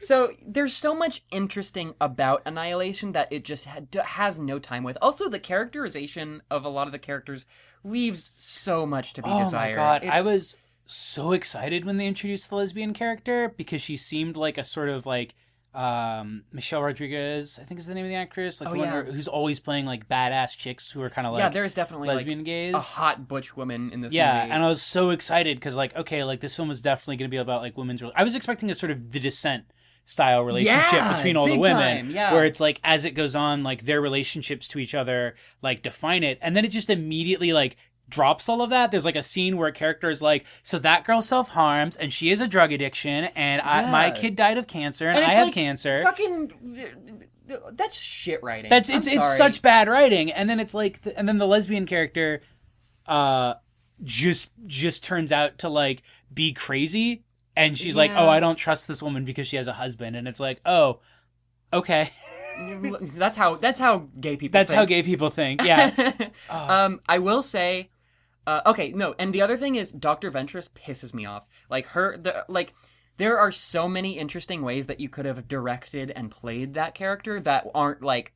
[0.00, 4.96] So there's so much interesting about Annihilation that it just had, has no time with.
[5.02, 7.46] Also, the characterization of a lot of the characters
[7.84, 9.76] leaves so much to be oh desired.
[9.76, 10.56] my god, I was
[10.86, 15.04] so excited when they introduced the lesbian character because she seemed like a sort of
[15.06, 15.34] like
[15.74, 19.06] um Michelle Rodriguez, I think is the name of the actress, like Oh, the one
[19.06, 22.38] who's always playing like badass chicks who are kind of like yeah, there's definitely lesbian
[22.38, 22.74] like gays.
[22.74, 24.52] a hot butch woman in this Yeah, movie.
[24.52, 27.34] and I was so excited because, like, okay, like this film is definitely going to
[27.34, 28.02] be about like women's.
[28.16, 29.64] I was expecting a sort of the descent
[30.08, 32.32] style relationship Yeah, between all the women, time, yeah.
[32.32, 36.24] where it's like as it goes on, like their relationships to each other like define
[36.24, 37.76] it, and then it just immediately like
[38.08, 38.90] drops all of that.
[38.90, 42.10] There's like a scene where a character is like, "So that girl self harms, and
[42.12, 45.34] she has a drug addiction, and I, my kid died of cancer, and, And I
[45.34, 47.24] have like cancer." Fucking,
[47.72, 48.70] that's shit writing.
[48.70, 52.40] That's it's it's such bad writing, and then it's like, and then the lesbian character,
[53.06, 53.54] uh,
[54.02, 57.24] just just turns out to like be crazy,
[57.58, 60.26] and she's like, oh, I don't trust this woman because she has a husband, and
[60.26, 61.00] it's like, oh,
[61.72, 62.10] okay,
[63.14, 64.58] That's how that's how gay people.
[64.58, 66.12] that's how gay people think, yeah,
[66.50, 67.90] um, I will say,
[68.46, 71.48] uh, okay, no, and the other thing is Doctor Ventress pisses me off.
[71.68, 72.74] Like her, the like,
[73.16, 77.40] there are so many interesting ways that you could have directed and played that character
[77.40, 78.32] that aren't like.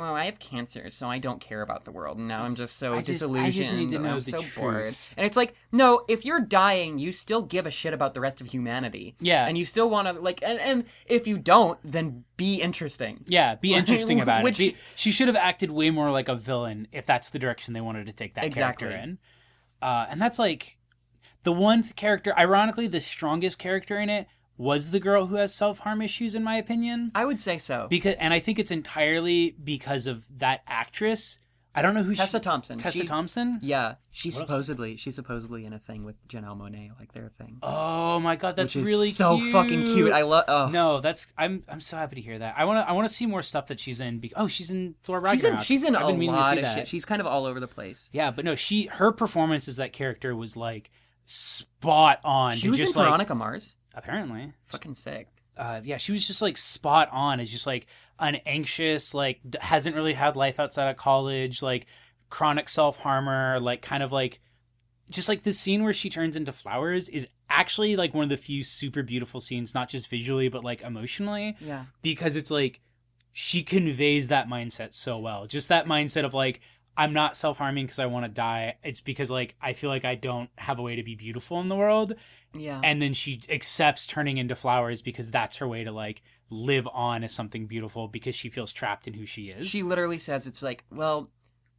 [0.00, 2.18] Well, I have cancer, so I don't care about the world.
[2.18, 3.52] Now I'm just so I just- I disillusioned.
[3.54, 4.56] just need to and know I'm the so truth.
[4.58, 4.94] bored.
[5.16, 8.40] And it's like, no, if you're dying, you still give a shit about the rest
[8.40, 9.14] of humanity.
[9.20, 9.46] Yeah.
[9.46, 13.24] And you still want to like, and, and if you don't, then be interesting.
[13.28, 13.56] yeah.
[13.56, 14.72] Be interesting about Which- it.
[14.72, 17.80] Be, she should have acted way more like a villain if that's the direction they
[17.82, 18.88] wanted to take that Exactly.
[18.88, 19.18] character in,
[19.82, 20.78] uh, and that's like
[21.42, 22.34] the one character.
[22.38, 24.26] Ironically, the strongest character in it
[24.60, 27.10] was the girl who has self harm issues, in my opinion.
[27.14, 27.86] I would say so.
[27.88, 31.38] because and I think it's entirely because of that actress.
[31.72, 32.78] I don't know who Tessa she, Thompson.
[32.78, 33.60] Tessa She- Thompson.
[33.62, 34.48] Yeah, she's What else?
[34.50, 38.56] supposedly she's supposedly in a thing with Janelle Monáe, like their thing, Oh my god,
[38.56, 39.52] that's really so cute.
[39.52, 40.12] fucking cute.
[40.12, 40.44] I love.
[40.48, 42.54] Oh, no, that's I'm I'm so happy to hear that.
[42.58, 44.18] I want to I want to see more stuff that she's in.
[44.18, 46.58] Be- oh, she's in Thor she's in she's in I've a been meaning to lot
[46.58, 46.74] of that.
[46.80, 46.88] shit.
[46.88, 48.10] She's kind of all over the place.
[48.12, 50.90] Yeah, but no, she her performance as that character was like
[51.24, 52.54] spot on.
[52.56, 53.76] She was just in like Veronica Mars.
[53.94, 54.52] Apparently.
[54.64, 55.28] Fucking sick.
[55.56, 57.86] uh, yeah, she was just like spot on as just like
[58.18, 61.86] an anxious, like d- hasn't really had life outside of college, like
[62.30, 64.40] chronic self harmer, like kind of like
[65.10, 68.36] just like the scene where she turns into flowers is actually like one of the
[68.36, 71.86] few super beautiful scenes, not just visually but like emotionally, Yeah.
[72.00, 72.80] because it's like
[73.32, 75.46] she conveys that mindset so well.
[75.46, 76.60] Just that mindset of like
[77.00, 78.76] I'm not self harming because I want to die.
[78.82, 81.68] It's because like I feel like I don't have a way to be beautiful in
[81.68, 82.14] the world
[82.54, 82.80] Yeah.
[82.84, 87.24] and then she accepts turning into flowers because that's her way to like live on
[87.24, 89.66] as something beautiful because she feels trapped in who she is.
[89.68, 91.30] she literally says it's like, well,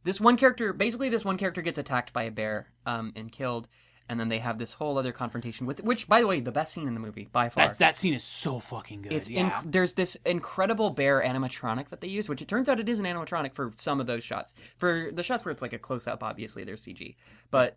[0.04, 3.68] this one character, basically, this one character gets attacked by a bear um, and killed,
[4.08, 6.72] and then they have this whole other confrontation with, which, by the way, the best
[6.72, 7.66] scene in the movie by far.
[7.66, 9.12] That's that scene is so fucking good.
[9.12, 9.50] It's yeah.
[9.50, 12.98] inc- there's this incredible bear animatronic that they use, which it turns out it is
[12.98, 14.54] an animatronic for some of those shots.
[14.76, 17.16] For the shots where it's like a close up, obviously there's CG,
[17.50, 17.76] but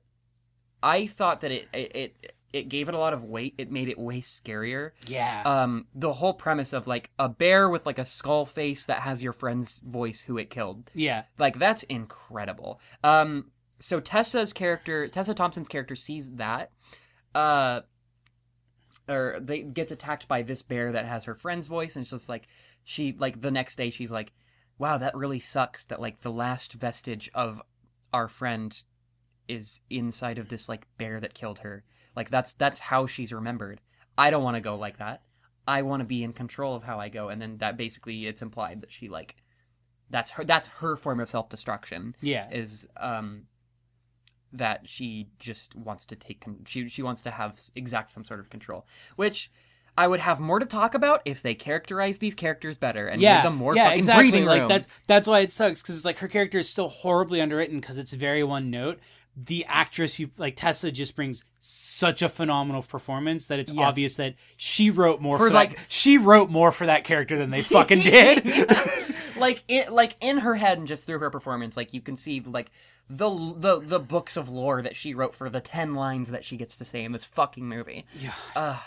[0.84, 3.56] I thought that it it it, it gave it a lot of weight.
[3.58, 4.92] It made it way scarier.
[5.08, 5.44] yeah.
[5.46, 9.22] Um, the whole premise of like a bear with like a skull face that has
[9.22, 11.24] your friend's voice who it killed, yeah.
[11.38, 12.80] like that's incredible.
[13.04, 13.52] Um,
[13.86, 16.72] so Tessa's character, Tessa Thompson's character, sees that.
[17.36, 17.82] Uh,
[19.08, 22.28] or they gets attacked by this bear that has her friend's voice and it's just
[22.30, 22.48] like
[22.84, 24.32] she like the next day she's like
[24.80, 27.62] wow that really sucks that like the last vestige of
[28.14, 28.84] our friend
[29.50, 31.84] is inside of this like bear that killed her
[32.16, 33.82] like that's that's how she's remembered
[34.18, 35.22] i don't want to go like that
[35.68, 38.42] i want to be in control of how i go and then that basically it's
[38.42, 39.36] implied that she like
[40.10, 42.50] that's her that's her form of self-destruction Yeah.
[42.50, 43.44] is um
[44.54, 48.40] that she just wants to take con- she she wants to have exact some sort
[48.40, 49.52] of control which
[49.98, 53.38] I would have more to talk about if they characterize these characters better and yeah,
[53.38, 54.24] give them more yeah, fucking exactly.
[54.30, 54.68] breathing like room.
[54.70, 57.98] that's that's why it sucks because it's like her character is still horribly underwritten because
[57.98, 59.00] it's very one note.
[59.38, 63.86] The actress who like Tessa just brings such a phenomenal performance that it's Yes.
[63.86, 67.38] obvious that she wrote more for, For, like like- she wrote more for that character
[67.38, 68.46] than they fucking did.
[69.38, 72.40] like in, like in her head and just through her performance like you can see
[72.42, 72.72] like
[73.10, 76.58] the the the books of lore that she wrote for the 10 lines that she
[76.58, 78.06] gets to say in this fucking movie.
[78.20, 78.34] yeah.
[78.56, 78.80] Uh,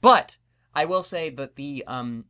[0.00, 0.38] But
[0.74, 2.26] I will say that the um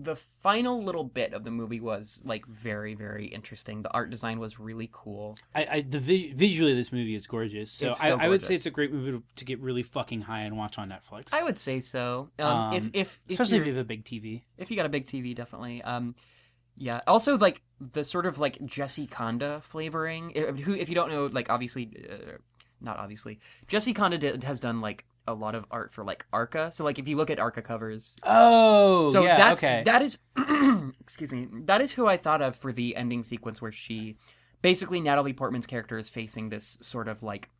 [0.00, 3.82] the final little bit of the movie was like very very interesting.
[3.82, 5.36] The art design was really cool.
[5.54, 7.72] I, I the vi- visually this movie is gorgeous.
[7.72, 9.82] So, It's I, so I would say it's a great movie to, to get really
[9.82, 11.34] fucking high and watch on Netflix.
[11.34, 12.30] I would say so.
[12.38, 14.42] Um, Um, if if if especially if you have a big TV.
[14.56, 15.82] if you got a big TV, definitely.
[15.82, 16.14] Um,
[16.78, 17.00] Yeah.
[17.06, 20.30] Also, like the sort of like Jesse Kanda flavoring.
[20.64, 22.38] Who, if you don't know, like obviously, uh,
[22.80, 26.70] not obviously, Jesse Kanda did, has done like a lot of art for like Arca.
[26.72, 29.82] So like if you look at Arca covers, Oh, so yeah, that's okay.
[29.84, 30.18] that is
[31.00, 34.16] excuse me that is who I thought of for the ending sequence where she
[34.62, 37.50] basically Natalie Portman's character is facing this sort of like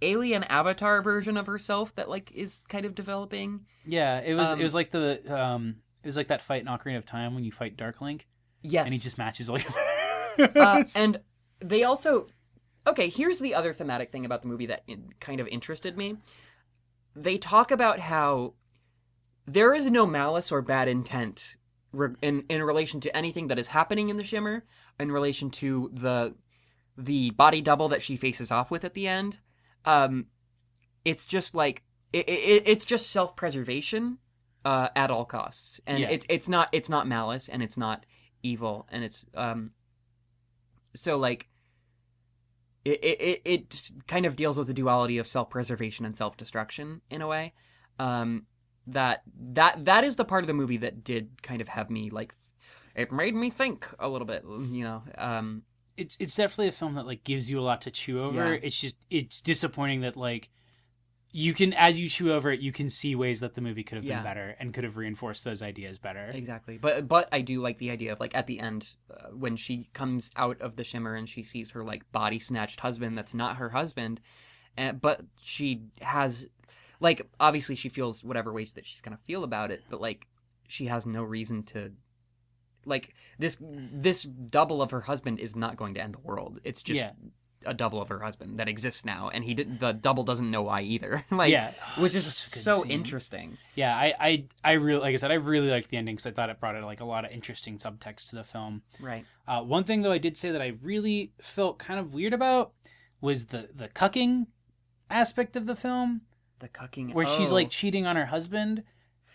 [0.00, 3.66] alien avatar version of herself that like is kind of developing.
[3.84, 6.68] yeah, it was um, it was like the um it was like that fight in
[6.68, 8.26] Ocarina of Time when you fight Dark Link
[8.62, 11.20] Yes, and he just matches all your uh, and
[11.60, 12.28] they also
[12.86, 16.16] okay here's the other thematic thing about the movie that in, kind of interested me.
[17.14, 18.54] They talk about how
[19.46, 21.56] there is no malice or bad intent
[21.92, 24.64] re- in in relation to anything that is happening in the shimmer
[24.98, 26.34] in relation to the
[26.96, 29.38] the body double that she faces off with at the end.
[29.84, 30.26] Um
[31.04, 34.18] it's just like it, it, it's just self-preservation
[34.64, 36.10] uh, at all costs and Yeah.
[36.10, 38.04] it's it's not it's not malice and it's not
[38.42, 39.72] evil and it's um
[40.94, 41.48] so like
[42.84, 47.26] it, it, it- kind of deals with the duality of self-preservation and self-destruction in a
[47.26, 47.52] way
[47.98, 48.46] um
[48.86, 52.10] that that that is the part of the movie that did kind of have me
[52.10, 52.34] like
[52.96, 55.62] it made me think a little bit you know um
[55.96, 58.54] it's it's definitely a film that like gives you a lot to chew over.
[58.54, 58.60] Yeah.
[58.62, 60.48] It's just it's disappointing that like
[61.34, 63.96] you can as you chew over it, you can see ways that the movie could
[63.96, 64.16] have Yeah.
[64.18, 66.30] been better and could have reinforced those ideas better.
[66.32, 69.56] exactly but but i do like the idea of like at the end uh, when
[69.56, 73.32] she comes out of the shimmer and she sees her like body snatched husband that's
[73.34, 74.20] not her husband
[74.76, 76.46] uh, but she has
[77.00, 80.26] like obviously she feels whatever ways that she's gonna feel about it but like
[80.68, 81.92] she has no reason to
[82.84, 86.82] like this this double of her husband is not going to end the world it's
[86.82, 87.12] just Yeah.
[87.66, 90.62] A double of her husband that exists now and he did the double doesn't know
[90.62, 91.72] why either like Yeah.
[91.98, 92.90] which is Such a good so scene.
[92.90, 96.26] interesting Yeah, I, I, I really, like I said, I really liked the ending because
[96.26, 98.82] I thought it brought like a lot of interesting subtext to the film.
[99.00, 102.32] right Uh, one thing though, I did say that I really felt kind of weird
[102.32, 102.72] about
[103.20, 104.46] was the the cucking
[105.10, 106.22] aspect of the film,
[106.58, 107.54] the cucking where she's oh.
[107.56, 108.82] like cheating on her husband,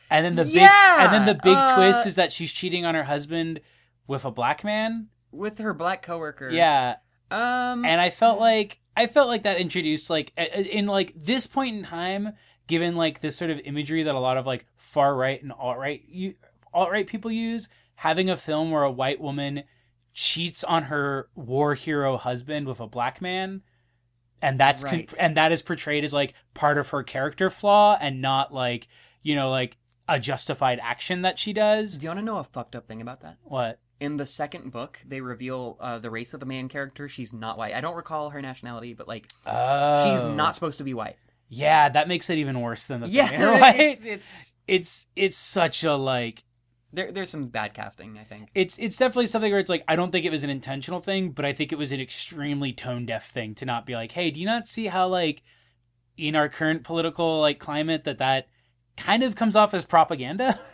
[0.10, 1.04] and then the big, Yeah!
[1.06, 3.60] and then the big Uh, twist is that she's cheating on her husband
[4.08, 5.10] with a black man.
[5.32, 6.96] with her black coworker Yeah,
[7.32, 11.76] um and I felt like I felt like that introduced like in like this point
[11.78, 12.34] in time,
[12.68, 15.78] given like this sort of imagery that a lot of like far right and alt
[15.78, 16.02] right
[16.74, 19.64] alt right people use, having a film where a white woman
[20.14, 23.62] cheats on her war hero husband with a black man.
[24.42, 28.22] And that's con- and that is portrayed as like part of her character flaw and
[28.22, 28.88] not like
[29.24, 31.98] you know like a justified action that she does.
[31.98, 33.80] do you want to know a fucked up thing about that What?
[34.00, 37.08] In the second book they reveal uh, the race of the main character.
[37.08, 37.74] She's not white.
[37.74, 41.18] I don't recall her nationality but like Oh, she's not supposed to be white.
[41.50, 43.80] Yeah, that makes it even worse than the yeah thing, right?
[43.80, 46.44] it's, it's it's it's such a like
[46.94, 48.50] there, there's some bad casting i think.
[48.56, 51.32] It's it's definitely something where it's like I don't think it was an intentional thing,
[51.32, 54.32] but I think it was an extremely tone deaf thing to not be like, hey,
[54.32, 55.42] do you not see how like
[56.18, 58.48] in our current political like climate that that
[58.96, 60.60] kind of comes off as propaganda?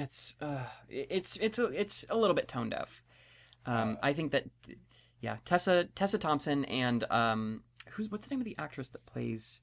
[0.00, 3.02] it's uh it's it's a, it's a little bit tone deaf
[3.66, 4.44] um i think that
[5.20, 9.60] yeah tessa tessa thompson and um who's what's the name of the actress that plays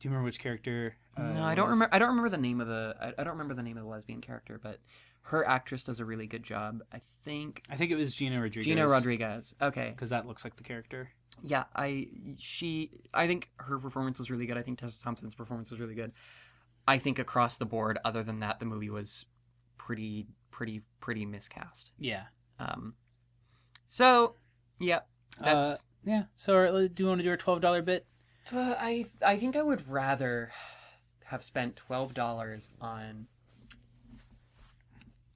[0.00, 0.96] Do you remember which character?
[1.16, 3.34] uh, no i don't remember i don't remember the name of the I, I don't
[3.34, 4.78] remember the name of the lesbian character but
[5.22, 8.64] her actress does a really good job i think I think it was Gina Rodriguez.
[8.66, 11.10] gina rodriguez okay because that looks like the character.
[11.42, 15.70] yeah i she i think her performance was really good i think tessa thompson's performance
[15.70, 16.12] was really good
[16.86, 19.24] i think across the board other than that the movie was
[19.86, 22.24] pretty pretty pretty miscast Yeah.
[22.58, 22.94] um
[23.86, 24.34] so
[24.80, 25.00] yeah
[25.40, 26.22] that's Uh, yeah.
[26.34, 28.04] So uh, do you want to do our twelve dollar bit?
[28.52, 30.50] Uh, i i think i would rather
[31.26, 33.26] have spent $12 on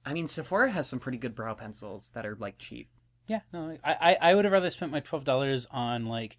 [0.05, 2.89] i mean sephora has some pretty good brow pencils that are like cheap
[3.27, 6.37] Yeah, no, I, I, I would have rather spent my twelve dollars on like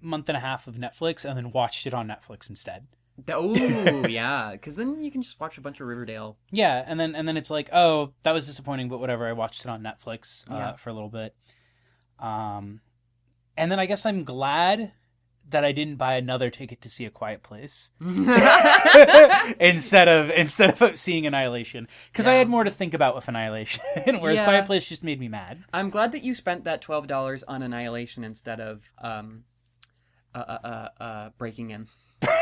[0.00, 2.86] month and a half of Netflix and then watched it on Netflix instead.
[3.30, 7.14] Oh yeah because then you can just watch a bunch of riverdale Yeah, and then
[7.14, 9.26] and then it's like, oh, that was disappointing, but whatever.
[9.26, 10.76] I watched it on Netflix uh, Yeah.
[10.76, 11.34] for a little bit,
[12.18, 12.80] um,
[13.56, 14.92] and then I guess I'm glad
[15.50, 17.92] that I didn't buy another ticket to see A Quiet Place
[19.60, 23.82] instead of instead of seeing Annihilation because I had more to think about with Annihilation,
[24.20, 24.44] whereas Yeah.
[24.44, 25.64] Quiet Place just made me mad.
[25.72, 29.44] I'm glad that you spent that twelve dollars on Annihilation instead of um,
[30.34, 31.88] uh, uh, uh, uh, Breaking In.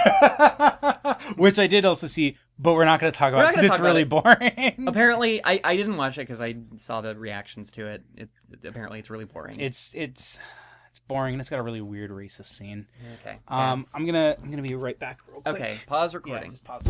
[1.36, 3.80] Which I did also see, but we're not going to talk about because gonna it's
[3.82, 4.08] really it.
[4.08, 4.84] boring.
[4.88, 8.02] Apparently, I, I didn't watch it because I saw the reactions to it.
[8.16, 9.58] It's it, apparently it's really boring.
[9.60, 10.38] It's it's
[10.90, 12.86] it's boring and it's got a really weird racist scene.
[13.20, 13.38] okay.
[13.48, 15.54] Um, I'm gonna I'm gonna be right back real quick.
[15.56, 15.78] okay.
[15.86, 16.50] Pause Yeah, recording.
[16.50, 16.82] just pause.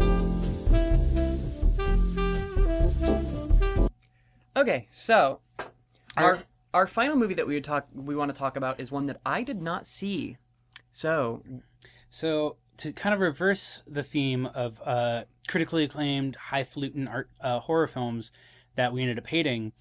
[4.56, 5.40] Okay, so
[6.16, 6.38] our
[6.72, 9.20] our final movie that we would talk we want to talk about is one that
[9.24, 10.36] I did not see.
[10.90, 11.42] So
[12.10, 17.86] So to kind of reverse the theme of uh, critically acclaimed, highfalutin art uh, horror
[17.86, 18.32] films
[18.74, 19.72] that we ended up hating,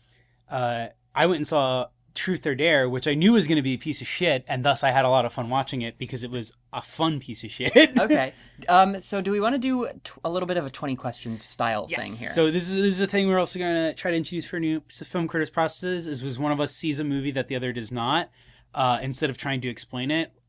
[0.49, 3.73] uh, I went and saw Truth or Dare, which I knew was going to be
[3.73, 6.23] a piece of shit, and thus I had a lot of fun watching it because
[6.23, 7.75] it was a fun piece of shit.
[7.99, 8.33] okay,
[8.69, 11.43] um, so do we want to do t- a little bit of a twenty questions
[11.43, 12.29] style thing here?
[12.29, 14.59] So this is this is a thing we're also going to try to introduce for
[14.59, 16.07] new film critters processes.
[16.07, 18.29] Is was one of us sees a movie that the other does not,
[18.73, 20.44] uh, instead of trying to explain it, just,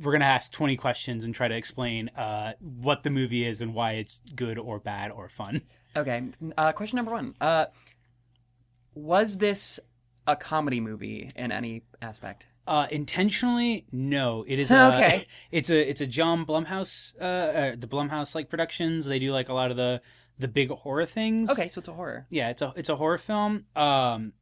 [0.00, 3.60] we're going to ask twenty questions and try to explain uh, what the movie is
[3.60, 5.62] and why it's good or bad or fun.
[5.96, 6.22] okay,
[6.56, 7.66] uh, question number one: uh,
[8.94, 9.80] Was this
[10.26, 12.46] a comedy movie in any aspect?
[12.66, 14.44] Uh, intentionally, no.
[14.46, 15.26] It is uh, Okay.
[15.50, 19.06] It's a it's a John Blumhouse, uh, uh, the Blumhouse like productions.
[19.06, 20.00] They do like a lot of the
[20.38, 21.50] the big horror things.
[21.50, 22.26] Okay, so it's a horror.
[22.30, 23.66] Yeah, it's a it's a horror film.
[23.76, 24.32] Um,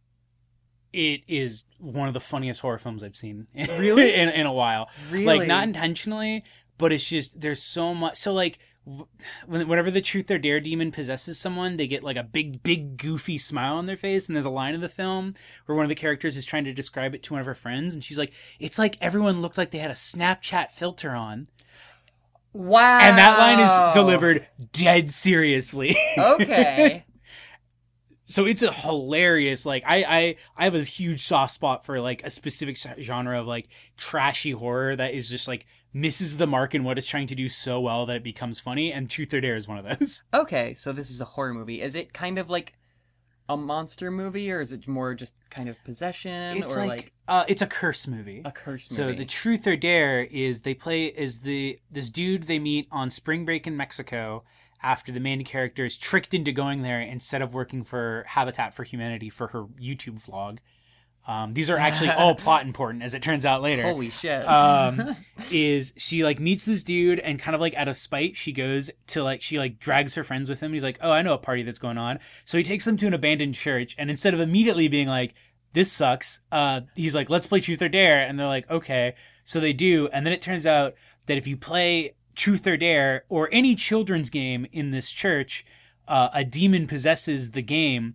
[0.92, 3.46] it is one of the funniest horror films I've seen.
[3.78, 4.14] Really?
[4.14, 4.88] in in a while.
[5.10, 5.24] Really?
[5.24, 6.44] Like not intentionally,
[6.78, 8.16] but it's just there's so much.
[8.16, 8.58] So like.
[8.86, 9.06] w-
[9.46, 13.36] Whenever the truth or dare demon possesses someone, they get like a big, big, goofy
[13.38, 14.26] smile on their face.
[14.28, 15.34] And there's a line in the film
[15.66, 17.94] where one of the characters is trying to describe it to one of her friends,
[17.94, 21.48] and she's like, "It's like everyone looked like they had a Snapchat filter on."
[22.52, 22.98] Wow.
[23.00, 25.94] And that line is delivered dead seriously.
[26.18, 27.04] Okay.
[28.30, 32.24] So it's a hilarious like I, I i have a huge soft spot for like
[32.24, 36.84] a specific genre of like trashy horror that is just like misses the mark in
[36.84, 39.56] what it's trying to do so well that it becomes funny and truth or dare
[39.56, 41.82] is one of those okay, so this is a horror movie.
[41.82, 42.74] Is it kind of like
[43.48, 47.12] a monster movie, or is it more just kind of possession, it's or like, like,
[47.26, 48.96] uh it's a curse movie a curse movie.
[48.96, 49.18] so movie?
[49.18, 53.44] the truth or dare is they play is the this dude they meet on spring
[53.44, 54.44] break in mexico
[54.82, 58.84] after the main character is tricked into going there instead of working for habitat for
[58.84, 60.58] humanity for her youtube vlog.
[61.28, 63.82] Um, these are actually all plot important as it turns out later.
[63.82, 64.46] Holy shit!
[64.48, 65.16] um,
[65.50, 68.90] is she like meets this dude and kind of like out of spite she goes
[69.08, 70.72] to like she like drags her friends with him.
[70.72, 72.18] He's like oh i know a party that's going on.
[72.44, 75.34] So he takes them to an abandoned church and instead of immediately being like
[75.72, 79.14] this sucks uh he's like let's play truth or dare and they're like okay.
[79.44, 80.94] So they do and then it turns out
[81.26, 85.64] that if you play truth or dare or any children's game in this church
[86.08, 88.14] uh, a demon possesses the game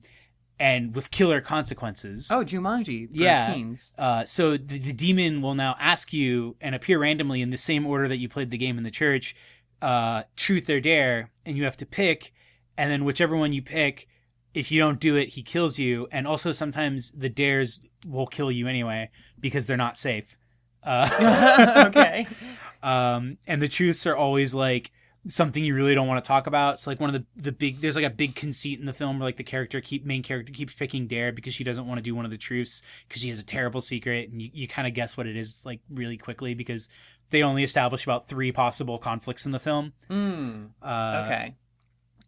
[0.59, 3.07] and with killer consequences oh, Jumanji.
[3.11, 3.53] Yeah.
[3.53, 3.93] Teens.
[3.97, 7.85] Uh, so the, the demon will now ask you and appear randomly in the same
[7.85, 9.35] order that you played the game in the church,
[9.81, 12.33] uh, truth or dare, and you have to pick,
[12.77, 14.07] and then whichever one you pick,
[14.53, 16.07] if you don't do it, he kills you.
[16.11, 19.09] And also sometimes the dares will kill you anyway
[19.39, 20.37] because they're not safe.
[20.83, 22.27] Uh, okay.
[22.83, 24.91] um, and the truths are always like
[25.27, 26.77] something you really don't want to talk about.
[26.77, 29.17] So like one of the the big there's like a big conceit in the film
[29.19, 32.03] where like the character keep main character keeps picking Dare because she doesn't want to
[32.03, 34.87] do one of the truths because she has a terrible secret and you, you kind
[34.87, 36.87] of guess what it is like really quickly because
[37.31, 39.93] they only establish about three possible conflicts in the film.
[40.09, 40.65] Hmm.
[40.81, 41.55] Uh, Okay.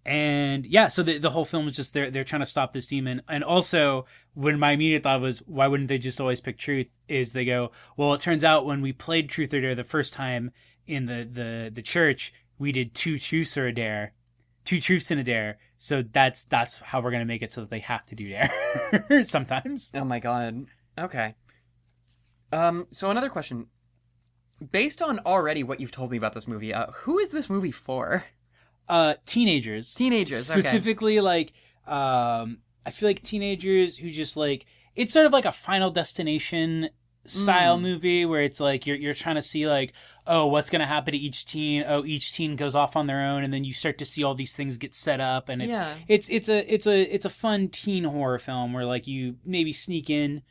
[0.08, 2.88] And yeah, so the the whole film is just they're they're trying to stop this
[2.88, 3.22] demon.
[3.28, 6.88] And also, when my immediate thought was, why wouldn't they just always pick truth?
[7.10, 10.14] Is they go, well, it turns out when we played truth or dare the first
[10.14, 10.52] time
[10.88, 14.14] in the the the church, we did two truths or a dare,
[14.64, 15.58] two truths and a dare.
[15.78, 19.24] So that's that's how we're gonna make it so that they have to do dare
[19.26, 19.92] sometimes.
[19.94, 20.68] Oh my god.
[20.98, 21.36] Okay.
[22.54, 22.88] Um.
[22.92, 23.68] So another question.
[24.72, 27.72] Based on already what you've told me about this movie, uh, who is this movie
[27.72, 28.24] for?
[28.90, 30.50] Uh, teenagers, Teenagers.
[30.50, 30.62] Okay.
[30.62, 31.54] specifically like
[31.88, 34.66] um i feel like teenagers who just like
[34.96, 36.90] it's sort of like a final destination
[37.26, 39.92] style movie where it's like you're you're trying to see like
[40.26, 43.20] oh what's going to happen to each teen oh each teen goes off on their
[43.26, 45.72] own and then you start to see all these things get set up and it's
[45.72, 45.94] Yeah.
[46.08, 49.74] it's it's a it's a it's a fun teen horror film where like you maybe
[49.74, 50.42] sneak in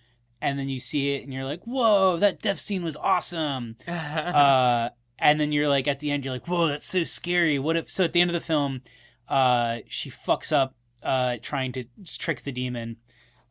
[0.43, 4.91] and then you see it and you're like whoa that death scene was awesome uh,
[5.19, 7.59] and then you're like at the end you're like whoa that's so scary.
[7.59, 8.83] What if so at the end of the film
[9.29, 11.85] uh, she fucks up uh, trying to
[12.19, 12.97] trick the demon.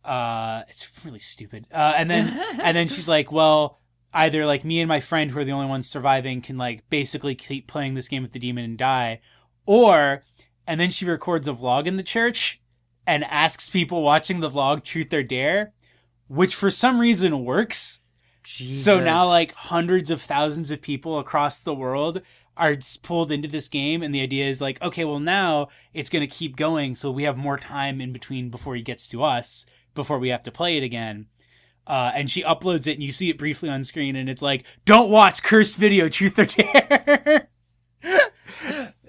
[0.03, 1.65] Uh, it's really stupid.
[1.71, 2.27] Uh, and then
[2.61, 3.79] and then she's like well
[4.13, 7.35] either like me and my friend who are the only ones surviving can like basically
[7.35, 9.19] keep playing this game with the demon and die.
[9.65, 10.23] Or
[10.67, 12.61] and then she records a vlog in the church
[13.05, 15.73] and asks people watching the vlog truth or dare?
[16.27, 17.99] Which for some reason works
[18.45, 22.21] so now, like hundreds of thousands of people across the world
[22.57, 26.27] are pulled into this game, and the idea is like, okay, well now it's going
[26.27, 29.65] to keep going, so we have more time in between before he gets to us,
[29.93, 31.27] before we have to play it again.
[31.87, 34.65] Uh, and she uploads it, and you see it briefly on screen, and it's like,
[34.85, 37.49] "Don't watch cursed video, truth or dare."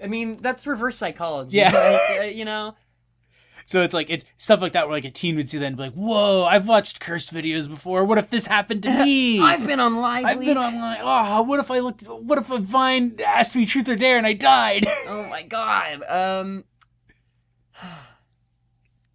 [0.03, 1.57] I mean, that's reverse psychology.
[1.57, 1.71] Yeah.
[1.71, 2.75] Like, uh, you know.
[3.67, 5.77] So it's like it's stuff like that where like a teen would see that and
[5.77, 8.03] be like, "Whoa, I've watched cursed videos before.
[8.05, 9.39] What if this happened to me?
[9.43, 10.25] I've been on live.
[10.25, 10.99] I've been online.
[11.03, 12.01] Oh, what if I looked?
[12.07, 14.87] What if a Vine asked me truth or dare and I died?
[15.07, 16.01] Oh my god.
[16.09, 16.63] Um.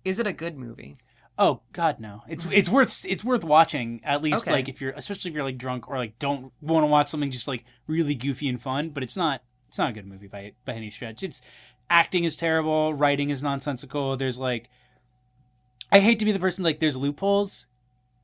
[0.05, 0.96] Is it a good movie?
[1.38, 2.22] oh God, no.
[2.28, 4.53] It's it's worth it's worth watching at least Okay.
[4.53, 7.30] like if you're especially if you're like drunk or like don't want to watch something
[7.30, 8.90] just like really goofy and fun.
[8.90, 11.22] But it's not it's not a good movie by by any stretch.
[11.22, 11.40] It's
[11.91, 14.16] acting is terrible, writing is nonsensical.
[14.16, 14.68] There's like
[15.91, 17.66] I hate to be the person like there's loopholes,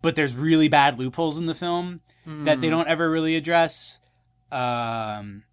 [0.02, 4.00] but there's really bad loopholes in the film that they don't ever really address.
[4.52, 5.44] Um,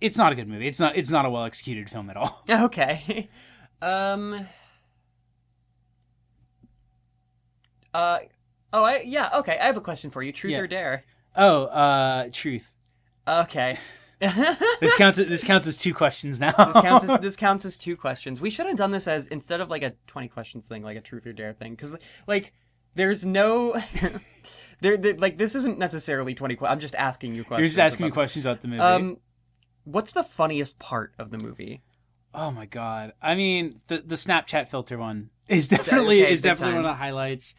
[0.00, 0.66] it's not a good movie.
[0.66, 0.96] It's not.
[0.96, 2.42] It's not a well executed film at all.
[2.50, 3.28] Okay.
[3.82, 4.46] um.
[7.94, 8.18] Uh.
[8.72, 9.30] Oh, I yeah.
[9.36, 10.32] Okay, I have a question for you.
[10.32, 10.58] Truth Yeah.
[10.60, 11.04] or dare?
[11.36, 12.74] Oh, uh, truth.
[13.26, 13.78] Okay.
[14.80, 15.18] This counts.
[15.18, 16.50] This counts as two questions now.
[16.52, 18.40] This counts as this counts as two questions.
[18.40, 21.00] We should have done this as instead of like a twenty questions thing, like a
[21.00, 21.96] truth or dare thing, because
[22.26, 22.52] like
[22.94, 23.74] there's no.
[24.80, 26.54] There, there, like this isn't necessarily twenty.
[26.54, 27.62] Que- I'm just asking you questions.
[27.62, 28.80] You're just asking me questions about the movie.
[28.80, 29.16] Um,
[29.82, 31.82] what's the funniest part of the movie?
[32.32, 33.12] oh my god.
[33.20, 36.82] I mean, the the Snapchat filter one is definitely okay, is definitely time.
[36.82, 37.56] one of the highlights.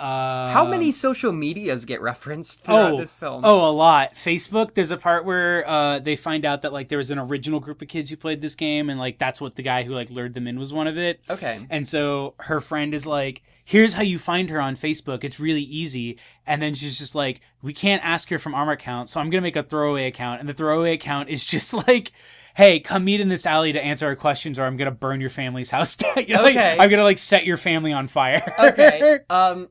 [0.00, 3.44] Uh, How many social medias get referenced throughout oh, this film?
[3.44, 4.14] Oh, a lot.
[4.14, 4.72] Facebook.
[4.72, 7.82] There's a part where uh, they find out that like there was an original group
[7.82, 10.32] of kids who played this game, and like that's what the guy who like lured
[10.32, 11.20] them in was one of it.
[11.28, 11.66] Okay.
[11.68, 15.22] And so her friend is like, "Here's how you find her on Facebook.
[15.22, 19.10] It's really easy." And then she's just like, "We can't ask her from our account,
[19.10, 22.12] so I'm gonna make a throwaway account." And the throwaway account is just like.
[22.56, 25.30] Hey, come meet in this alley to answer our questions, or I'm gonna burn your
[25.30, 26.14] family's house down.
[26.16, 26.76] Like, Okay.
[26.80, 28.42] I'm gonna like set your family on fire.
[28.58, 29.20] Okay.
[29.30, 29.68] Um.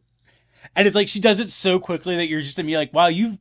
[0.76, 3.08] And it's like she does it so quickly that you're just gonna be like, wow,
[3.08, 3.40] you've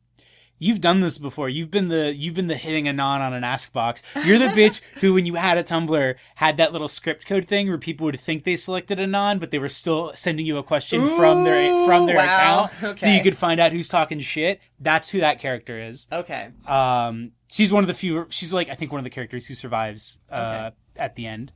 [0.59, 1.49] you've done this before.
[1.49, 4.03] You've been the you've been the hitting anon on an ask box.
[4.25, 7.69] You're the bitch who, when you had a Tumblr, had that little script code thing
[7.69, 11.07] where people would think they selected anon, but they were still sending you a question
[11.17, 12.95] from their from their Ooh, account, wow.
[12.97, 14.61] so you could find out who's talking shit.
[14.81, 16.09] That's who that character is.
[16.13, 16.49] Okay.
[16.67, 18.27] Um, she's one of the few.
[18.31, 21.53] She's like I think one of the characters who survives uh, at the end.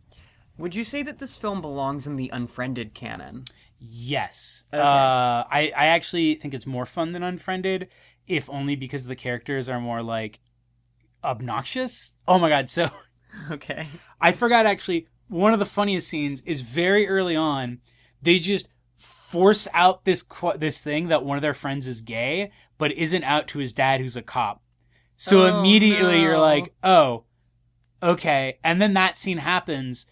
[0.58, 3.44] Would you say that this film belongs in the unfriended canon?
[3.84, 4.64] Yes.
[4.72, 4.80] Okay.
[4.82, 7.88] Uh, I, I actually think it's more fun than Unfriended,
[8.26, 10.40] if only because the characters are more like
[11.24, 12.16] obnoxious.
[12.28, 12.68] Oh my god.
[12.70, 12.90] So
[13.50, 13.86] Okay.
[14.20, 17.80] I forgot actually, one of the funniest scenes is very early on.
[18.20, 22.52] They just force out this qu- this thing that one of their friends is gay,
[22.78, 24.62] but isn't out to his dad who's a cop.
[25.16, 27.24] So Oh, immediately you're like, oh,
[28.02, 28.58] okay.
[28.62, 30.06] And then that scene happens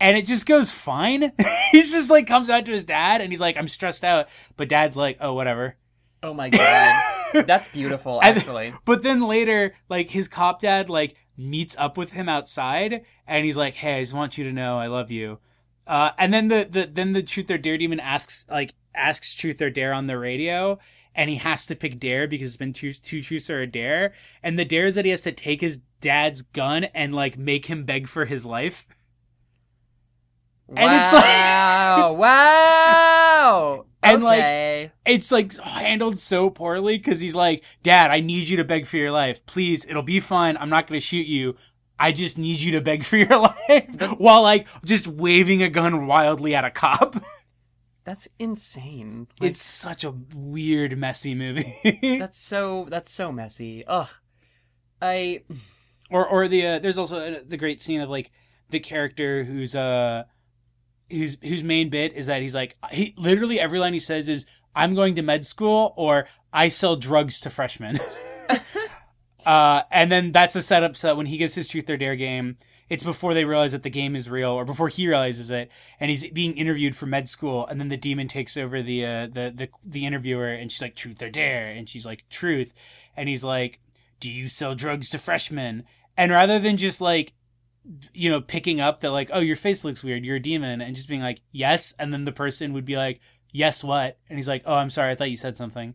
[0.00, 1.32] and it just goes fine.
[1.72, 4.28] he's just like comes out to his dad and he's like, I'm stressed out.
[4.56, 5.76] But dad's like, oh, whatever.
[6.22, 7.02] Oh my god.
[7.46, 8.72] That's beautiful, And- actually.
[8.84, 13.56] But then later, like his cop dad like meets up with him outside and he's
[13.56, 15.38] like, Hey, I just want you to know I love you.
[15.86, 19.60] Uh, and then the, the then the truth or dare demon asks like asks truth
[19.60, 20.78] or dare on the radio
[21.14, 24.14] and he has to pick dare because it's been two two truths or a dare.
[24.42, 27.66] And the dare is that he has to take his dad's gun and like make
[27.66, 28.86] him beg for his life.
[30.68, 32.12] And it's like- wow.
[32.18, 33.86] wow.
[34.02, 38.64] And, like, it's like handled so poorly because he's like, Dad, I need you to
[38.64, 39.44] beg for your life.
[39.46, 40.58] Please, it'll be fine.
[40.58, 41.56] I'm not going to shoot you.
[41.98, 43.38] I just need you to beg for your
[43.68, 47.16] life while like just waving a gun wildly at a cop.
[48.04, 49.28] that's insane.
[49.40, 51.78] Like, It's such a weird, messy movie.
[52.18, 53.84] that's so that's so messy.
[53.86, 54.08] Ugh.
[55.00, 55.44] I
[56.10, 58.30] or or the uh, there's also uh, the great scene of like
[58.70, 60.24] the character who's uh
[61.10, 64.46] whose whose main bit is that he's like he literally every line he says is
[64.74, 67.98] I'm going to med school or I sell drugs to freshmen.
[69.46, 72.16] uh, and then that's a setup so that when he gets his truth or dare
[72.16, 72.56] game,
[72.88, 76.10] it's before they realize that the game is real or before he realizes it, and
[76.10, 79.52] he's being interviewed for med school, and then the demon takes over the uh, the
[79.54, 82.72] the the interviewer, and she's like truth or dare, and she's like truth,
[83.16, 83.80] and he's like,
[84.20, 85.84] do you sell drugs to freshmen?
[86.16, 87.32] And rather than just like
[88.12, 90.94] you know, picking up that like, oh, your face looks weird, you're a demon, and
[90.94, 93.20] just being like, yes, and then the person would be like,
[93.52, 94.18] yes, what?
[94.28, 95.94] And he's like, oh, I'm sorry, I thought you said something.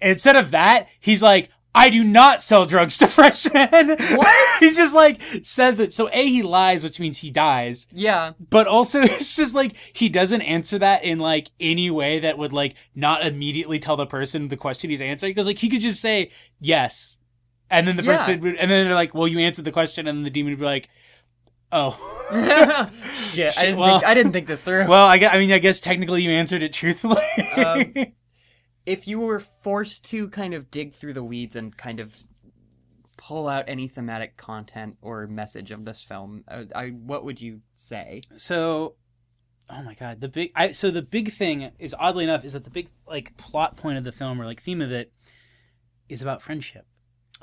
[0.00, 3.70] And instead of that, he's like, I do not sell drugs to freshmen.
[3.70, 4.60] What?
[4.60, 5.92] he's just like says it.
[5.92, 7.86] So a he lies, which means he dies.
[7.92, 8.32] yeah.
[8.40, 12.52] But also, it's just like he doesn't answer that in like any way that would
[12.52, 15.30] like not immediately tell the person the question he's answering.
[15.30, 17.18] Because like he could just say yes,
[17.70, 18.16] and then the Yeah.
[18.16, 20.52] person would, and then they're like, "Well, you answered the question," and then the demon
[20.54, 20.88] would be like,
[21.72, 21.96] "Oh,
[23.14, 24.86] Shit, I didn't well- think I didn't think this through.
[24.86, 27.22] well, I guess, I mean, I guess technically you answered it truthfully."
[27.56, 27.92] Um,
[28.86, 32.22] if you were forced to kind of dig through the weeds and kind of
[33.16, 37.60] pull out any thematic content or message of this film, uh, I, what would you
[37.74, 38.22] say?
[38.36, 38.94] so
[39.72, 40.50] oh my god, the big.
[40.56, 43.98] I so the big thing is oddly enough is that the big like plot point
[43.98, 45.12] of the film or like theme of it
[46.08, 46.86] is about friendship.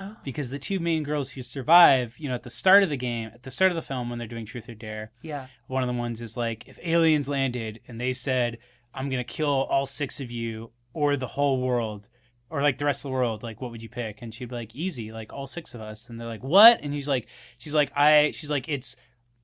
[0.00, 0.16] Oh.
[0.22, 3.30] Because the two main girls who survive, you know, at the start of the game,
[3.34, 5.46] at the start of the film when they're doing Truth or Dare, Yeah.
[5.66, 8.58] one of the ones is like, if aliens landed and they said,
[8.94, 12.08] I'm going to kill all six of you or the whole world
[12.50, 14.22] or like the rest of the world, like, what would you pick?
[14.22, 16.08] And she'd be like, easy, like all six of us.
[16.08, 16.80] And they're like, what?
[16.82, 17.26] And he's like,
[17.58, 18.96] she's like, I, she's like, it's,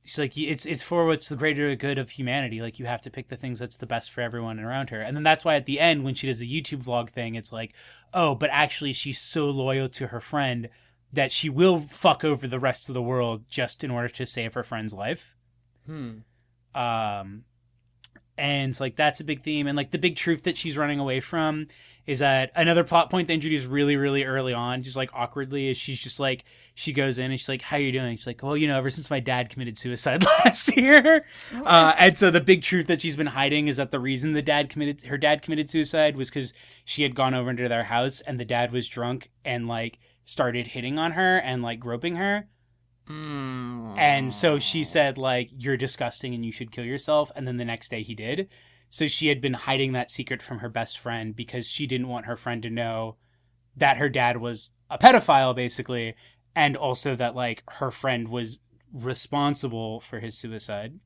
[0.05, 2.61] she's like, it's, it's for what's the greater good of humanity.
[2.61, 5.01] Like, you have to pick the things that's the best for everyone around her.
[5.01, 7.53] And then that's why at the end, when she does the YouTube vlog thing, it's
[7.53, 7.73] like,
[8.13, 10.69] oh, but actually she's so loyal to her friend
[11.13, 14.55] that she will fuck over the rest of the world just in order to save
[14.55, 15.35] her friend's life
[15.87, 16.19] Hmm.
[16.75, 17.45] um
[18.37, 21.21] and like that's a big theme and like the big truth that she's running away
[21.21, 21.69] from
[22.07, 25.77] is that another plot point they introduced really really early on just like awkwardly is
[25.77, 26.45] she's just like
[26.75, 28.77] she goes in and she's like how are you doing she's like well you know
[28.77, 31.25] ever since my dad committed suicide last year
[31.65, 34.43] uh, and so the big truth that she's been hiding is that the reason the
[34.43, 36.53] dad committed her dad committed suicide was because
[36.85, 40.69] she had gone over into their house and the dad was drunk and like started
[40.69, 42.49] hitting on her and like groping her
[43.09, 43.99] Mm.
[43.99, 47.31] and so she said, like, you're disgusting and you should kill yourself.
[47.37, 48.49] And then the next day he did.
[48.89, 52.25] So she had been hiding that secret from her best friend because she didn't want
[52.25, 53.17] her friend to know
[53.77, 56.15] that her dad was a pedophile, basically.
[56.57, 58.61] And also that, like, her friend was
[58.93, 61.01] responsible for his suicide.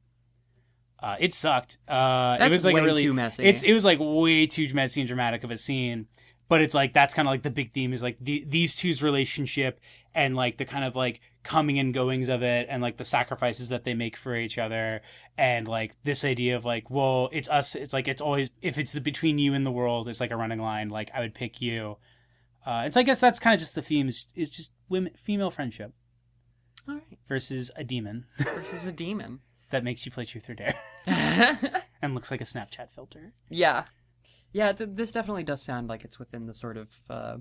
[1.01, 1.79] Uh, it sucked.
[1.87, 3.45] Uh, it was like way really too messy.
[3.45, 6.07] It's it was like way too messy and dramatic of a scene.
[6.49, 9.03] But it's like that's kind of like the big theme is like the, these two's
[9.03, 9.81] relationship
[10.15, 13.69] and like the kind of like coming and goings of it and like the sacrifices
[13.69, 15.03] that they make for each other
[15.37, 18.93] and like this idea of like well it's us it's like it's always if it's
[18.93, 21.61] the between you and the world it's like a running line like I would pick
[21.61, 21.99] you.
[22.67, 25.13] Uh, and so I guess that's kind of just the theme is, is just women
[25.17, 25.93] female friendship
[26.89, 27.19] All right.
[27.29, 29.41] versus a demon Versus a demon.
[29.71, 30.75] that makes you play truth or dare
[32.03, 33.33] and looks like a Snapchat filter.
[33.49, 33.85] yeah.
[34.53, 37.37] Yeah, th- this definitely does sound like it's within the sort of uh,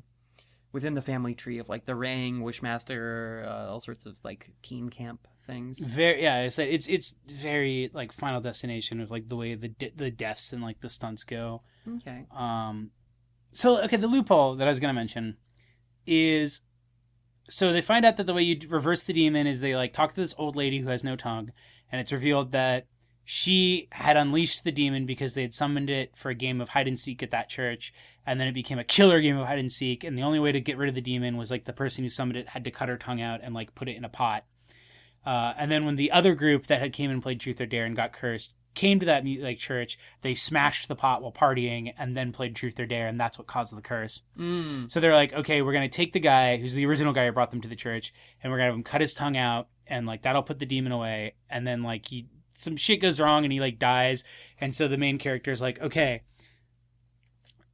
[0.73, 4.89] within the family tree of like the Ring, Wishmaster, uh, all sorts of like teen
[4.89, 5.79] camp things.
[5.79, 9.93] very yeah it's it's it's very like final destination of like the way the de-
[9.95, 11.61] the deaths and like the stunts go
[11.95, 12.25] Okay.
[12.35, 12.91] um
[13.51, 15.37] so okay the loophole that i was gonna mention
[16.05, 16.61] is
[17.49, 20.13] so they find out that the way you reverse the demon is they like talk
[20.13, 21.51] to this old lady who has no tongue
[21.91, 22.85] and it's revealed that
[23.29, 26.87] she had unleashed the demon because they had summoned it for a game of hide
[26.87, 27.93] and seek at that church
[28.25, 30.53] and then it became a killer game of hide and seek and the only way
[30.53, 32.71] to get rid of the demon was like the person who summoned it had to
[32.71, 34.45] cut her tongue out and like put it in a pot.
[35.25, 37.83] Uh, and then when the other group that had came and played Truth or Dare
[37.83, 42.15] and got cursed came to that like church, they smashed the pot while partying and
[42.15, 44.21] then played Truth or Dare, and that's what caused the curse.
[44.37, 44.89] Mm.
[44.91, 47.49] So they're like, okay, we're gonna take the guy who's the original guy who brought
[47.49, 50.21] them to the church, and we're gonna have him cut his tongue out, and like
[50.21, 51.33] that'll put the demon away.
[51.49, 54.23] And then like he some shit goes wrong and he like dies,
[54.61, 56.21] and so the main character is like, okay,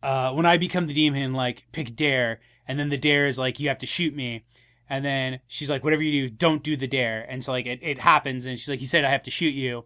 [0.01, 3.60] uh, when I become the demon, like pick dare, and then the dare is like
[3.60, 4.45] you have to shoot me.
[4.89, 7.26] And then she's like, whatever you do, don't do the dare.
[7.28, 9.54] And so like it, it happens, and she's like, he said I have to shoot
[9.54, 9.84] you,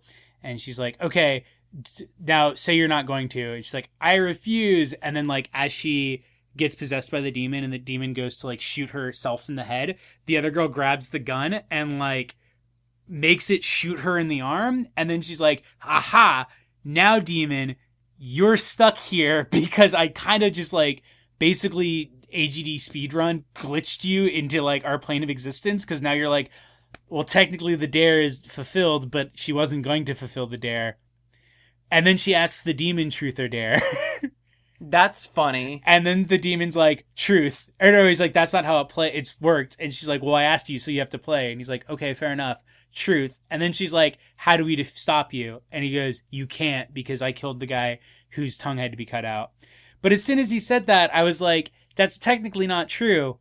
[0.47, 1.43] and she's like, okay,
[2.19, 3.53] now say you're not going to.
[3.55, 4.93] And she's like, I refuse.
[4.93, 6.23] And then like as she
[6.55, 9.65] gets possessed by the demon, and the demon goes to like shoot herself in the
[9.65, 12.37] head, the other girl grabs the gun and like
[13.09, 16.47] makes it shoot her in the arm, and then she's like, aha,
[16.83, 17.75] now demon,
[18.17, 21.03] you're stuck here because I kind of just like
[21.39, 26.49] basically AGD speedrun glitched you into like our plane of existence because now you're like,
[27.09, 30.97] well, technically the dare is fulfilled, but she wasn't going to fulfill the dare.
[31.89, 33.81] And then she asks the demon truth or dare.
[34.79, 35.81] That's funny.
[35.85, 37.69] and then the demon's like, truth.
[37.81, 39.75] Or no, he's like, that's not how it play it's worked.
[39.79, 41.51] And she's like, Well, I asked you, so you have to play.
[41.51, 42.59] And he's like, Okay, fair enough.
[42.93, 43.39] Truth.
[43.49, 45.63] And then she's like, How do we def- stop you?
[45.71, 47.97] And he goes, You can't because I killed the guy
[48.31, 49.51] whose tongue had to be cut out.
[50.03, 53.39] But as soon as he said that, I was like, That's technically not true.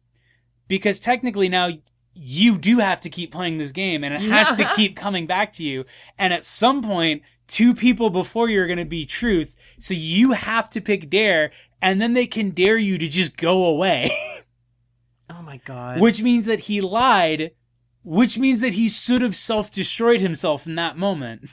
[0.68, 1.68] Because technically now
[2.16, 5.52] you do have to keep playing this game and it has to keep coming back
[5.52, 5.84] to you.
[6.18, 9.54] And at some point, two people before you are going to be truth.
[9.78, 11.50] So you have to pick dare
[11.82, 14.10] and then they can dare you to just go away.
[15.28, 16.00] Oh my god.
[16.00, 17.50] which means that he lied,
[18.04, 21.50] which means that he should have self destroyed himself in that moment.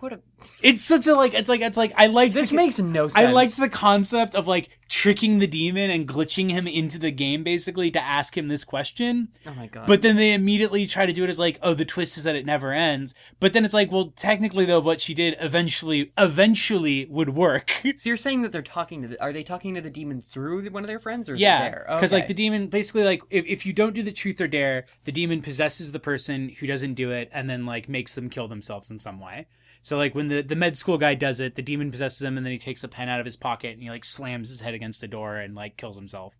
[0.00, 0.20] what a
[0.62, 3.16] It's such a like, it's like, it's like, I like This the, makes no sense.
[3.16, 7.42] I like the concept of like tricking the demon and glitching him into the game
[7.42, 9.28] basically to ask him this question.
[9.44, 9.86] Oh my god.
[9.86, 12.36] But then they immediately try to do it as like, oh, the twist is that
[12.36, 13.14] it never ends.
[13.40, 17.70] But then it's like, well, technically though, what she did eventually, eventually would work.
[17.96, 20.68] so you're saying that they're talking to the are they talking to the demon through
[20.70, 23.72] one of their friends or yeah, because like the demon basically like if, if you
[23.72, 27.28] don't do the truth or dare, the demon possesses the person who doesn't do it
[27.32, 29.46] and then like makes them kill themselves in some way.
[29.86, 32.44] So like when the the med school guy does it, the demon possesses him and
[32.44, 34.74] then he takes a pen out of his pocket and he like slams his head
[34.74, 36.36] against the door and like kills himself.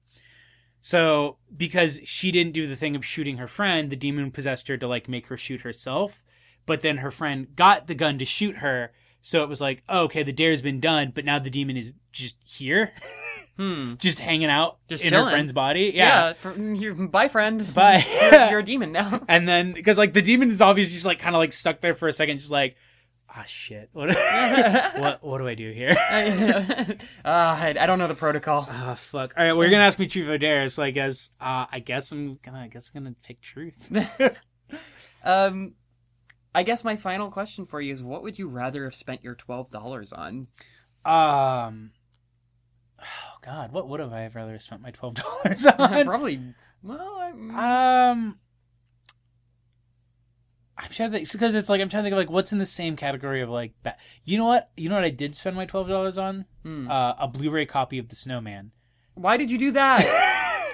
[0.80, 4.76] So because she didn't do the thing of shooting her friend, the demon possessed her
[4.78, 6.24] to like make her shoot herself.
[6.66, 8.90] But then her friend got the gun to shoot her.
[9.22, 11.94] So it was like, oh, okay, the dare's been done, but now the demon is
[12.10, 12.94] just here,
[13.56, 13.94] hmm.
[13.98, 15.24] just hanging out Just in her chilling.
[15.26, 15.92] friend friend's body.
[15.94, 17.64] Yeah, for, you're, bye friend.
[17.76, 18.04] Bye.
[18.20, 19.20] you're, you're a demon now.
[19.28, 21.94] And then because like the demon is obviously just like kind of like stuck there
[21.94, 22.74] for a second, just like,
[23.28, 24.14] ah shit, what
[24.98, 25.96] what what do I do here?
[26.10, 28.66] uh, I, I don't know the protocol.
[28.70, 29.34] Ah fuck.
[29.36, 31.80] All right, well, you're gonna ask me truth or dare, so I guess uh, I
[31.80, 33.90] guess I'm gonna I guess I'm gonna pick truth.
[35.26, 35.74] Um,
[36.54, 39.34] I guess my final question for you is: What would you rather have spent your
[39.34, 40.46] twelve dollars on?
[41.04, 41.90] Um.
[43.02, 46.06] Oh God, what would have I rather spent my twelve dollars on?
[46.06, 46.54] Probably.
[46.82, 48.38] Well, I, um.
[50.78, 52.58] I'm trying to think because it's like I'm trying to think of like what's in
[52.58, 55.56] the same category of like ba- you know what you know what I did spend
[55.56, 56.90] my twelve dollars on Hmm.
[56.90, 58.72] uh, a Blu-ray copy of The Snowman
[59.14, 60.04] why did you do that?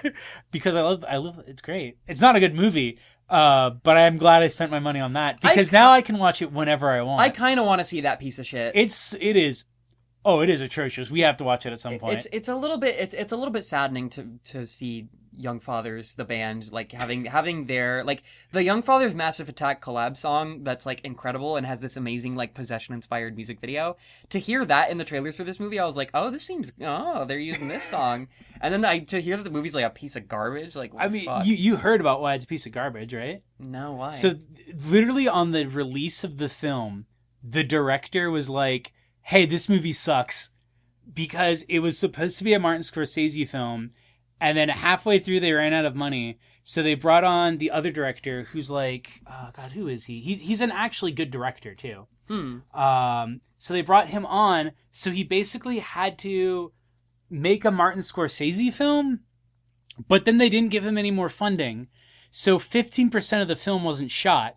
[0.50, 2.98] because I love I love it's great it's not a good movie
[3.30, 6.18] uh, but I'm glad I spent my money on that because I- now I can
[6.18, 8.72] watch it whenever I want I kind of want to see that piece of shit.
[8.74, 9.66] it's it is
[10.24, 12.56] oh it is atrocious we have to watch it at some point It's it's a
[12.56, 15.06] little bit it's it's a little bit saddening to to see
[15.42, 18.22] Young Fathers the band like having having their like
[18.52, 22.54] the Young Fathers Massive Attack collab song that's like incredible and has this amazing like
[22.54, 23.96] possession inspired music video.
[24.30, 26.72] To hear that in the trailers for this movie, I was like, oh, this seems
[26.80, 28.28] oh they're using this song,
[28.60, 30.76] and then I to hear that the movie's like a piece of garbage.
[30.76, 31.46] Like I mean fuck.
[31.46, 34.36] you you heard about why it's a piece of garbage right no why So
[34.88, 37.06] literally on the release of the film,
[37.42, 40.50] the director was like, "Hey, this movie sucks."
[41.12, 43.90] Because it was supposed to be a Martin Scorsese film,
[44.42, 47.92] and then halfway through they ran out of money, so they brought on the other
[47.92, 50.20] director who's like, oh god, who is he?
[50.20, 52.08] He's he's an actually good director too.
[52.26, 52.58] hmm.
[52.78, 56.72] Um, so they brought him on, so he basically had to
[57.30, 59.20] make a Martin Scorsese film,
[60.08, 61.86] but then they didn't give him any more funding.
[62.34, 64.56] So 15% of the film wasn't shot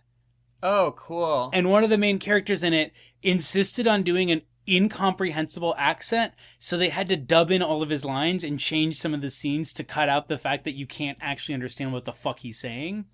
[0.63, 5.75] oh cool and one of the main characters in it insisted on doing an incomprehensible
[5.77, 9.21] accent so they had to dub in all of his lines and change some of
[9.21, 12.39] the scenes to cut out the fact that you can't actually understand what the fuck
[12.39, 13.05] he's saying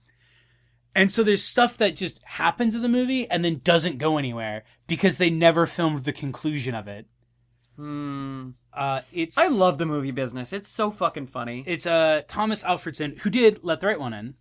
[0.93, 4.63] and so there's stuff that just happens in the movie and then doesn't go anywhere
[4.87, 7.05] because they never filmed the conclusion of it
[7.75, 8.49] hmm.
[8.73, 10.53] uh it's I love the movie business.
[10.53, 11.63] It's so fucking funny.
[11.67, 14.35] it's uh tomas alfredson who did let the right one in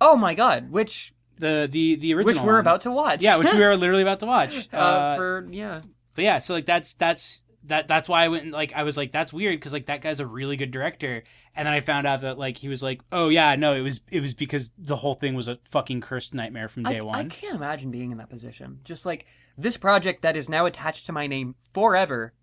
[0.00, 2.60] Oh my god, which the the the original which we're one.
[2.60, 3.22] about to watch.
[3.22, 5.82] yeah which we are literally about to watch uh, for yeah.
[6.16, 8.96] But yeah so like that's that's that that's why i went and like i was
[8.96, 11.22] like that's weird because like that guy's a really good director
[11.54, 14.00] and then i found out that like he was like oh yeah no it was
[14.10, 17.26] it was because the whole thing was a fucking cursed nightmare from day I, one
[17.26, 18.80] I can't imagine being in that position.
[18.84, 19.26] Just like
[19.58, 22.34] this project that is now attached to my name forever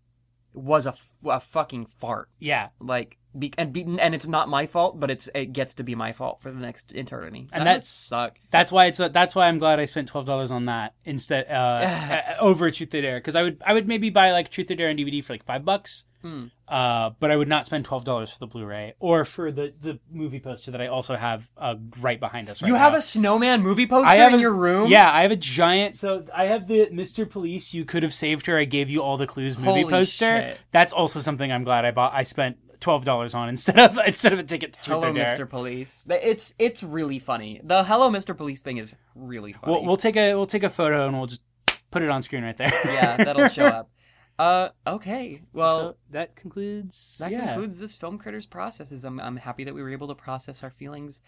[0.54, 2.30] was a, f- a fucking fart.
[2.40, 5.84] yeah Like, be, and beaten, and it's not my fault, but it's it gets to
[5.84, 7.48] be my fault for the next eternity.
[7.52, 8.38] And that that's- suck.
[8.52, 12.22] that's why it's that's why i'm glad i spent $12 on that instead uh uh,
[12.40, 14.90] over truth or dare because i would i would maybe buy like truth or dare
[14.90, 16.46] on dvd for like five bucks Hmm.
[16.70, 20.40] uh but i would not spend $12 for the blu-ray or for the the movie
[20.40, 23.00] poster that i also have uh right behind us right you have now.
[23.00, 24.90] a snowman movie poster I have in a- your room.
[24.90, 25.98] Yeah, I have a giant.
[25.98, 27.30] So I have the Mr.
[27.30, 27.74] Police.
[27.74, 28.58] You could have saved her.
[28.58, 29.58] I gave you all the clues.
[29.58, 30.40] Movie Holy poster.
[30.42, 30.60] shit.
[30.72, 32.14] That's also something I'm glad I bought.
[32.14, 35.14] I spent twelve dollars on instead of instead of a ticket to Truth Hello, or
[35.14, 35.38] Dare.
[35.38, 35.50] Mr.
[35.50, 36.06] Police.
[36.10, 37.62] It's it's really funny.
[37.64, 38.36] The Hello, Mr.
[38.36, 39.74] Police thing is really funny.
[39.74, 41.42] We'll, we'll take a we'll take a photo and we'll just
[41.90, 42.72] put it on screen right there.
[42.86, 43.90] yeah, that'll show up.
[44.38, 45.42] Uh, okay.
[45.54, 47.18] Well, so that concludes.
[47.20, 47.46] that yeah.
[47.54, 49.06] concludes this film critters processes.
[49.06, 51.22] I'm I'm happy that we were able to process our feelings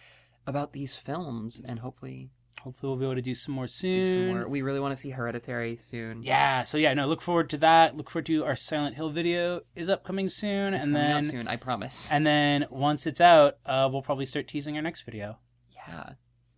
[0.46, 2.32] about these films, and hopefully
[2.66, 4.12] Hopefully we'll be able to do some more soon.
[4.12, 4.48] some more.
[4.48, 6.24] We really want to see Hereditary soon.
[6.24, 6.64] Yeah.
[6.64, 7.06] So yeah, no.
[7.06, 7.96] Look forward to that.
[7.96, 11.48] Look forward to our Silent Hill video is upcoming soon, it's and then out soon.
[11.48, 12.12] I promise.
[12.12, 15.38] and then once it's out, uh, we'll probably start teasing our next video.
[15.76, 16.14] yeah,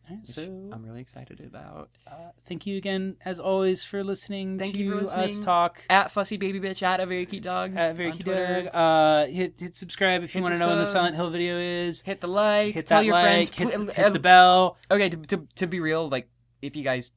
[0.09, 1.89] right, so I'm really excited about.
[2.05, 5.83] Uh, thank you again, as always, for listening Thank to you for us talk.
[5.89, 7.75] At fussy baby bitch at a very cute dog.
[7.75, 8.25] At Very Cute.
[8.25, 8.67] Dog.
[8.73, 10.85] Uh, hit hit subscribe if you want to know when the.
[10.85, 12.01] Silent Hill video is.
[12.01, 12.73] Hit the like.
[12.73, 13.23] Hit tell that your like.
[13.23, 13.49] friends.
[13.49, 14.77] Hit, Pl- hit uh, the bell.
[14.89, 16.29] okay, to, to to be real, like
[16.61, 17.13] if you guys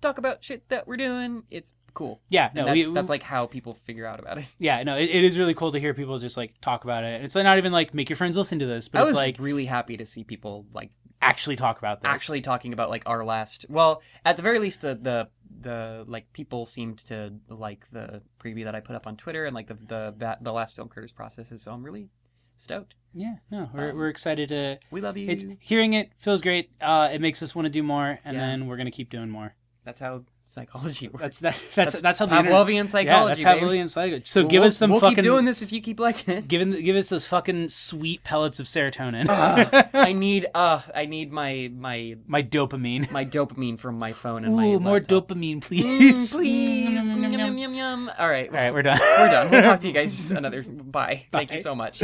[0.00, 1.44] talk about shit that we're doing.
[1.50, 2.20] It's cool.
[2.28, 4.46] Yeah, no, that's, we, that's like how people figure out about it.
[4.58, 7.22] yeah, no, it, it is really cool to hear people just like talk about it.
[7.24, 9.36] It's not even like make your friends listen to this, but I it's was like
[9.38, 10.90] really happy to see people like
[11.20, 12.08] actually talk about this.
[12.08, 13.66] actually talking about like our last.
[13.68, 15.28] Well, at the very least, the the
[15.60, 19.54] the like people seemed to like the preview that I put up on Twitter and
[19.54, 21.62] like the the that, the last film critters processes.
[21.62, 22.08] So I'm really
[22.56, 22.94] stoked.
[23.14, 24.78] yeah, no, we're we're excited to.
[24.90, 25.28] We love you.
[25.28, 26.70] It's hearing it feels great.
[26.80, 28.46] Uh, it makes us want to do more, and Yeah.
[28.46, 29.54] then we're gonna keep doing more.
[29.84, 31.38] That's how psychology works.
[31.38, 33.42] That's that, that's that's, how the internet- Pavlovian psychology.
[33.42, 33.72] Yeah, that's baby.
[33.78, 34.24] Pavlovian psychology.
[34.26, 36.48] So We'll- give us them we'll fucking keep doing this if you keep liking it.
[36.48, 39.26] Give, give us those fucking sweet pellets of serotonin.
[39.94, 43.10] I need uh I need my my my dopamine.
[43.10, 45.28] my dopamine from my phone and my more laptop.
[45.28, 46.36] dopamine, Mm, please.
[46.36, 47.08] please.
[47.08, 47.58] Yum, yum, Yum, yum, yum, yum.
[47.58, 48.10] yum, yum.
[48.18, 48.48] All right.
[48.48, 48.98] All right, we're done.
[49.00, 49.50] We're done.
[49.50, 51.26] We'll talk to you guys another bye.
[51.30, 51.96] Thank you so much.